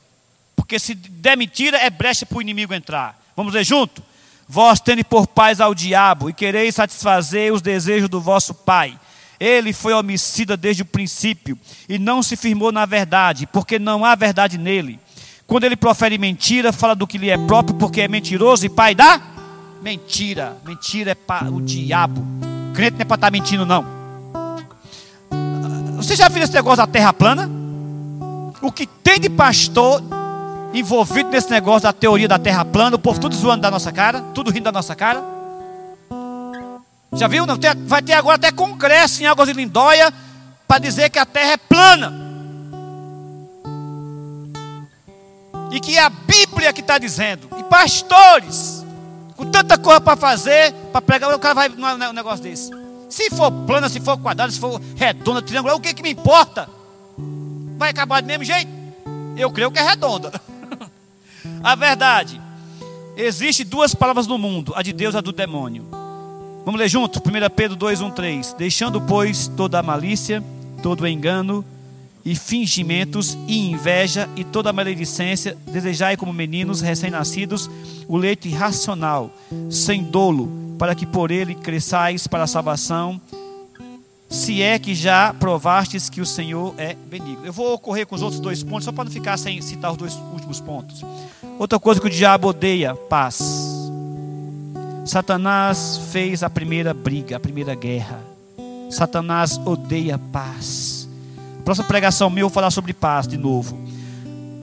[0.55, 3.21] Porque se der mentira, é brecha para o inimigo entrar.
[3.35, 4.01] Vamos ler junto?
[4.47, 8.97] Vós tende por paz ao diabo e quereis satisfazer os desejos do vosso pai.
[9.37, 11.59] Ele foi homicida desde o princípio
[11.89, 14.97] e não se firmou na verdade, porque não há verdade nele.
[15.45, 18.95] Quando ele profere mentira, fala do que lhe é próprio, porque é mentiroso e pai
[18.95, 19.21] da
[19.81, 20.57] mentira.
[20.65, 22.25] Mentira é para o diabo.
[22.73, 24.00] crente não é para estar tá mentindo, não.
[26.01, 27.47] Você já viu esse negócio da terra plana?
[28.59, 30.01] O que tem de pastor
[30.73, 34.19] envolvido nesse negócio da teoria da terra plana, o povo tudo zoando da nossa cara,
[34.33, 35.23] tudo rindo da nossa cara.
[37.13, 37.45] Já viu?
[37.45, 40.11] Não tem, vai ter agora até congresso em Águas de Lindóia
[40.67, 42.13] para dizer que a terra é plana.
[45.71, 47.47] E que é a Bíblia que está dizendo.
[47.59, 48.83] E pastores,
[49.35, 52.71] com tanta coisa para fazer, para pregar, o cara vai num negócio desse.
[53.11, 56.69] Se for plana, se for quadrada, se for redonda, triangular, o que, que me importa?
[57.77, 58.71] Vai acabar do mesmo jeito?
[59.35, 60.31] Eu creio que é redonda.
[61.61, 62.41] a verdade.
[63.17, 65.85] Existem duas palavras no mundo, a de Deus e a do demônio.
[66.63, 67.19] Vamos ler junto?
[67.19, 67.21] 1
[67.53, 68.53] Pedro 2, 1, 3.
[68.53, 70.41] Deixando, pois, toda a malícia,
[70.81, 71.65] todo o engano
[72.23, 77.69] e fingimentos e inveja e toda maledicência, desejai como meninos recém-nascidos
[78.07, 79.35] o leite racional,
[79.69, 83.21] sem dolo, para que por ele cresçais para a salvação,
[84.27, 87.45] se é que já provastes que o Senhor é benigno.
[87.45, 89.97] Eu vou correr com os outros dois pontos, só para não ficar sem citar os
[89.97, 91.05] dois últimos pontos.
[91.59, 93.43] Outra coisa que o diabo odeia, paz.
[95.05, 98.19] Satanás fez a primeira briga, a primeira guerra.
[98.89, 101.07] Satanás odeia paz.
[101.63, 103.77] Próxima pregação minha eu vou falar sobre paz de novo.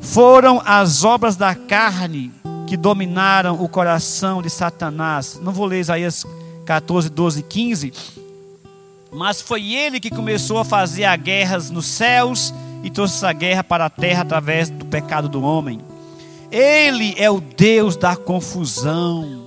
[0.01, 2.33] Foram as obras da carne
[2.69, 5.41] que dominaram o coração de Satanás.
[5.43, 6.27] Não vou ler Isaías
[6.67, 7.93] 14, 12 15.
[9.11, 12.53] Mas foi ele que começou a fazer as guerras nos céus
[12.85, 15.81] e trouxe essa guerra para a terra através do pecado do homem.
[16.51, 19.47] Ele é o Deus da confusão.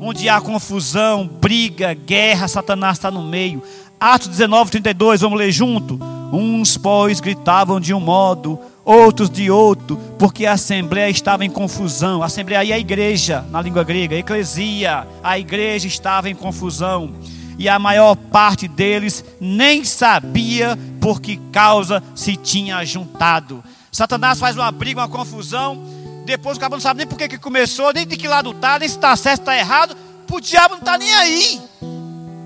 [0.00, 3.62] Onde há confusão, briga, guerra, Satanás está no meio.
[4.00, 5.98] Atos 19, 32, vamos ler junto.
[6.32, 12.22] Uns, pois, gritavam de um modo, outros de outro, porque a assembleia estava em confusão.
[12.22, 15.06] A assembleia é a igreja, na língua grega, a eclesia.
[15.24, 17.12] A igreja estava em confusão.
[17.58, 23.64] E a maior parte deles nem sabia por que causa se tinha juntado.
[23.90, 25.82] Satanás faz uma briga, uma confusão.
[26.24, 28.78] Depois o cabo não sabe nem por que, que começou, nem de que lado está,
[28.78, 29.96] nem se está certo, está errado.
[30.30, 31.60] O diabo não está nem aí.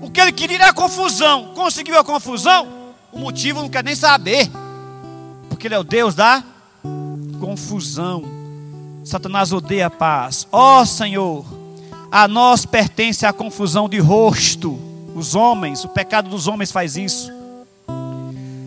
[0.01, 1.51] O que ele queria era a confusão.
[1.53, 2.67] Conseguiu a confusão?
[3.11, 4.49] O motivo não quer nem saber.
[5.61, 6.43] Porque ele é o Deus da
[7.39, 8.23] confusão.
[9.05, 10.47] Satanás odeia a paz.
[10.51, 11.45] Ó oh, Senhor,
[12.11, 14.79] a nós pertence a confusão de rosto.
[15.13, 17.31] Os homens, o pecado dos homens faz isso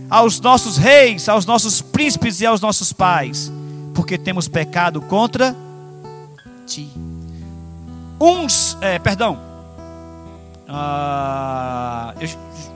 [0.09, 3.51] aos nossos reis, aos nossos príncipes e aos nossos pais,
[3.93, 5.57] porque temos pecado contra
[6.65, 6.89] ti.
[8.21, 9.41] Uns, é, perdão,
[10.69, 12.29] ah, eu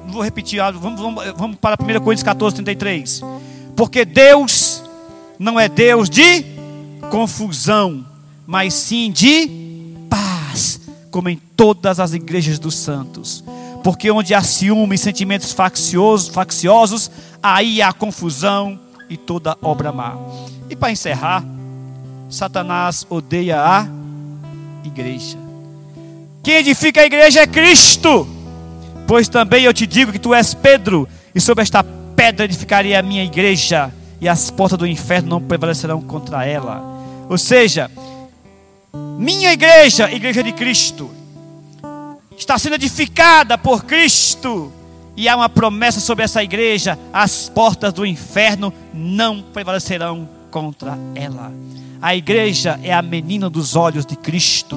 [0.08, 3.22] vou repetir, vamos, vamos, vamos para 1 Coríntios 14, 33.
[3.78, 4.82] Porque Deus
[5.38, 6.44] não é Deus de
[7.12, 8.04] confusão,
[8.44, 9.48] mas sim de
[10.10, 10.80] paz,
[11.12, 13.44] como em todas as igrejas dos santos.
[13.84, 17.08] Porque onde há ciúme e sentimentos facciosos, facciosos,
[17.40, 20.16] aí há confusão e toda obra má.
[20.68, 21.44] E para encerrar,
[22.28, 23.86] Satanás odeia a
[24.84, 25.38] igreja.
[26.42, 28.26] Quem edifica a igreja é Cristo.
[29.06, 31.84] Pois também eu te digo que tu és Pedro, e sobre esta
[32.18, 36.82] pedra edificarei a minha igreja, e as portas do inferno não prevalecerão contra ela.
[37.28, 37.88] Ou seja,
[38.92, 41.08] minha igreja, igreja de Cristo,
[42.36, 44.72] está sendo edificada por Cristo.
[45.16, 51.52] E há uma promessa sobre essa igreja: as portas do inferno não prevalecerão contra ela.
[52.02, 54.76] A igreja é a menina dos olhos de Cristo.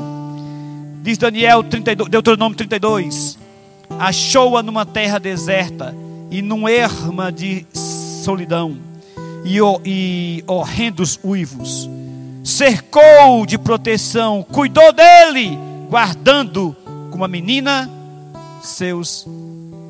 [1.01, 3.39] Diz Daniel 32, Deuteronômio 32:
[3.97, 5.95] Achou-a numa terra deserta
[6.31, 7.65] e num erma de
[8.23, 8.77] solidão
[9.43, 11.89] e, e horrendos uivos.
[12.43, 15.59] Cercou de proteção, cuidou dele,
[15.89, 16.75] guardando
[17.11, 17.89] como a menina
[18.63, 19.27] seus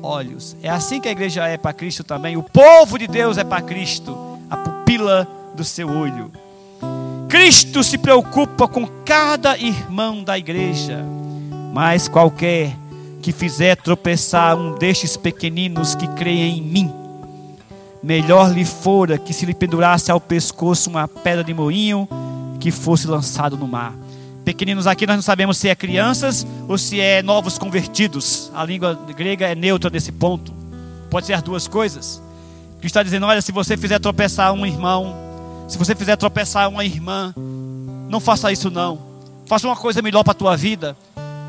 [0.02, 0.56] olhos.
[0.62, 2.36] É assim que a igreja é para Cristo também.
[2.36, 6.30] O povo de Deus é para Cristo, a pupila do seu olho.
[7.28, 11.02] Cristo se preocupa com cada irmão da igreja,
[11.72, 12.76] mas qualquer
[13.22, 16.92] que fizer tropeçar um destes pequeninos que creem em mim,
[18.02, 22.08] melhor lhe fora que se lhe pendurasse ao pescoço uma pedra de moinho
[22.58, 23.94] que fosse lançado no mar.
[24.44, 28.50] Pequeninos aqui nós não sabemos se é crianças ou se é novos convertidos.
[28.52, 30.52] A língua grega é neutra nesse ponto.
[31.08, 32.20] Pode ser as duas coisas.
[32.80, 35.14] Que está dizendo, olha, se você fizer tropeçar um irmão,
[35.68, 37.32] se você fizer tropeçar uma irmã,
[38.08, 38.98] não faça isso não.
[39.46, 40.96] Faça uma coisa melhor para a tua vida.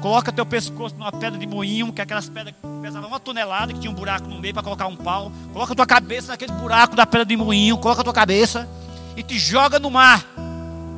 [0.03, 3.71] Coloca teu pescoço numa pedra de moinho, que é aquelas pedras que pesavam uma tonelada,
[3.71, 5.31] que tinha um buraco no meio para colocar um pau.
[5.53, 8.67] Coloca tua cabeça naquele buraco da pedra de moinho, coloca tua cabeça
[9.15, 10.21] e te joga no mar.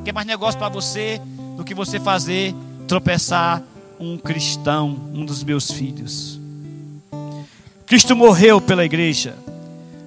[0.02, 1.22] Que é mais negócio para você
[1.56, 2.52] do que você fazer
[2.88, 3.62] tropeçar
[4.00, 6.40] um cristão, um dos meus filhos.
[7.86, 9.36] Cristo morreu pela igreja.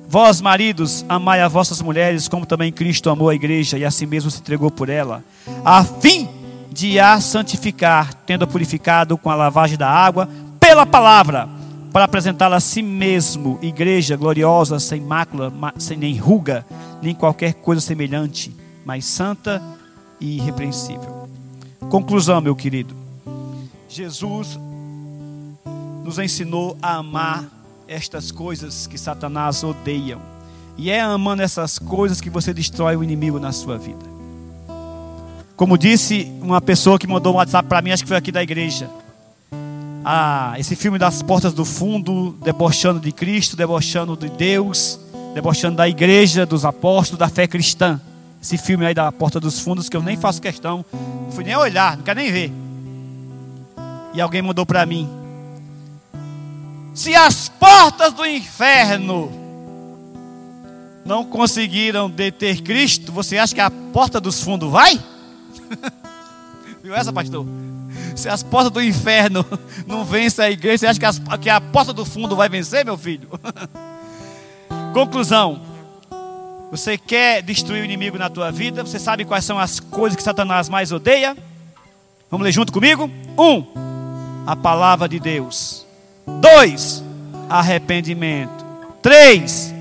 [0.10, 4.06] Vós, maridos, amai as vossas mulheres, como também Cristo amou a igreja e a si
[4.06, 5.24] mesmo se entregou por ela,
[5.64, 6.39] a fim
[6.80, 10.30] de a santificar, tendo-a purificado com a lavagem da água
[10.62, 11.50] pela palavra,
[11.92, 16.66] para apresentá-la a si mesmo, igreja gloriosa, sem mácula, sem nem ruga,
[17.02, 18.56] nem qualquer coisa semelhante,
[18.86, 19.62] mas santa
[20.22, 21.28] e irrepreensível.
[21.90, 22.96] Conclusão, meu querido.
[23.90, 24.58] Jesus
[26.06, 27.44] nos ensinou a amar
[27.90, 30.18] estas coisas que Satanás odeia.
[30.78, 34.09] E é amando essas coisas que você destrói o inimigo na sua vida.
[35.60, 38.42] Como disse uma pessoa que mandou um WhatsApp para mim, acho que foi aqui da
[38.42, 38.90] igreja.
[40.06, 44.98] Ah, esse filme das portas do fundo, debochando de Cristo, debochando de Deus,
[45.34, 48.00] debochando da igreja, dos apóstolos, da fé cristã.
[48.42, 51.58] Esse filme aí da porta dos fundos que eu nem faço questão, não fui nem
[51.58, 52.54] olhar, não quero nem ver.
[54.14, 55.10] E alguém mandou para mim:
[56.94, 59.30] Se as portas do inferno
[61.04, 64.98] não conseguiram deter Cristo, você acha que a porta dos fundos vai?
[66.84, 67.46] Viu essa, pastor?
[68.16, 69.46] Se as portas do inferno
[69.86, 72.86] não vencem a igreja, você acha que, as, que a porta do fundo vai vencer,
[72.86, 73.30] meu filho?
[74.94, 75.62] Conclusão.
[76.72, 78.84] Você quer destruir o inimigo na tua vida?
[78.84, 81.36] Você sabe quais são as coisas que Satanás mais odeia?
[82.30, 83.10] Vamos ler junto comigo?
[83.38, 83.66] Um,
[84.46, 85.86] a palavra de Deus.
[86.40, 87.04] Dois,
[87.50, 88.64] arrependimento.
[89.02, 89.74] Três,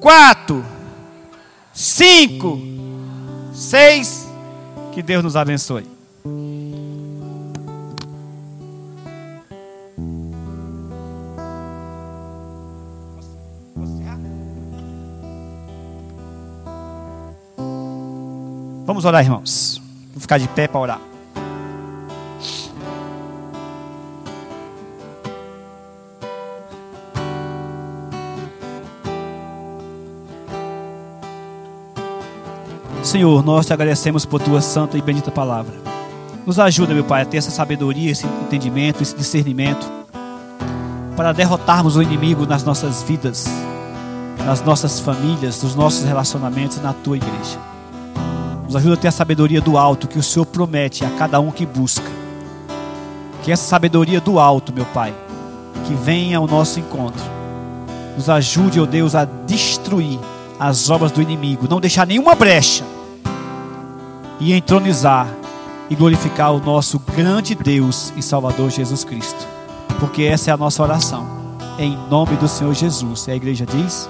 [0.00, 0.64] quatro,
[1.72, 2.60] cinco,
[3.52, 4.27] seis.
[4.98, 5.86] Que Deus nos abençoe.
[18.84, 19.80] Vamos orar, irmãos.
[20.12, 21.00] Vou ficar de pé para orar.
[33.08, 35.72] Senhor, nós te agradecemos por tua santa e bendita palavra.
[36.44, 39.90] Nos ajuda, meu Pai, a ter essa sabedoria, esse entendimento, esse discernimento
[41.16, 43.46] para derrotarmos o inimigo nas nossas vidas,
[44.44, 47.58] nas nossas famílias, nos nossos relacionamentos na tua igreja.
[48.64, 51.50] Nos ajuda a ter a sabedoria do alto que o Senhor promete a cada um
[51.50, 52.10] que busca.
[53.42, 55.14] Que essa sabedoria do alto, meu Pai,
[55.86, 57.24] que venha ao nosso encontro,
[58.14, 60.20] nos ajude, ó oh Deus, a destruir
[60.60, 62.97] as obras do inimigo, não deixar nenhuma brecha
[64.40, 65.28] e entronizar
[65.90, 69.46] e glorificar o nosso grande Deus e Salvador Jesus Cristo.
[69.98, 71.26] Porque essa é a nossa oração.
[71.78, 73.26] Em nome do Senhor Jesus.
[73.26, 74.08] E a igreja diz.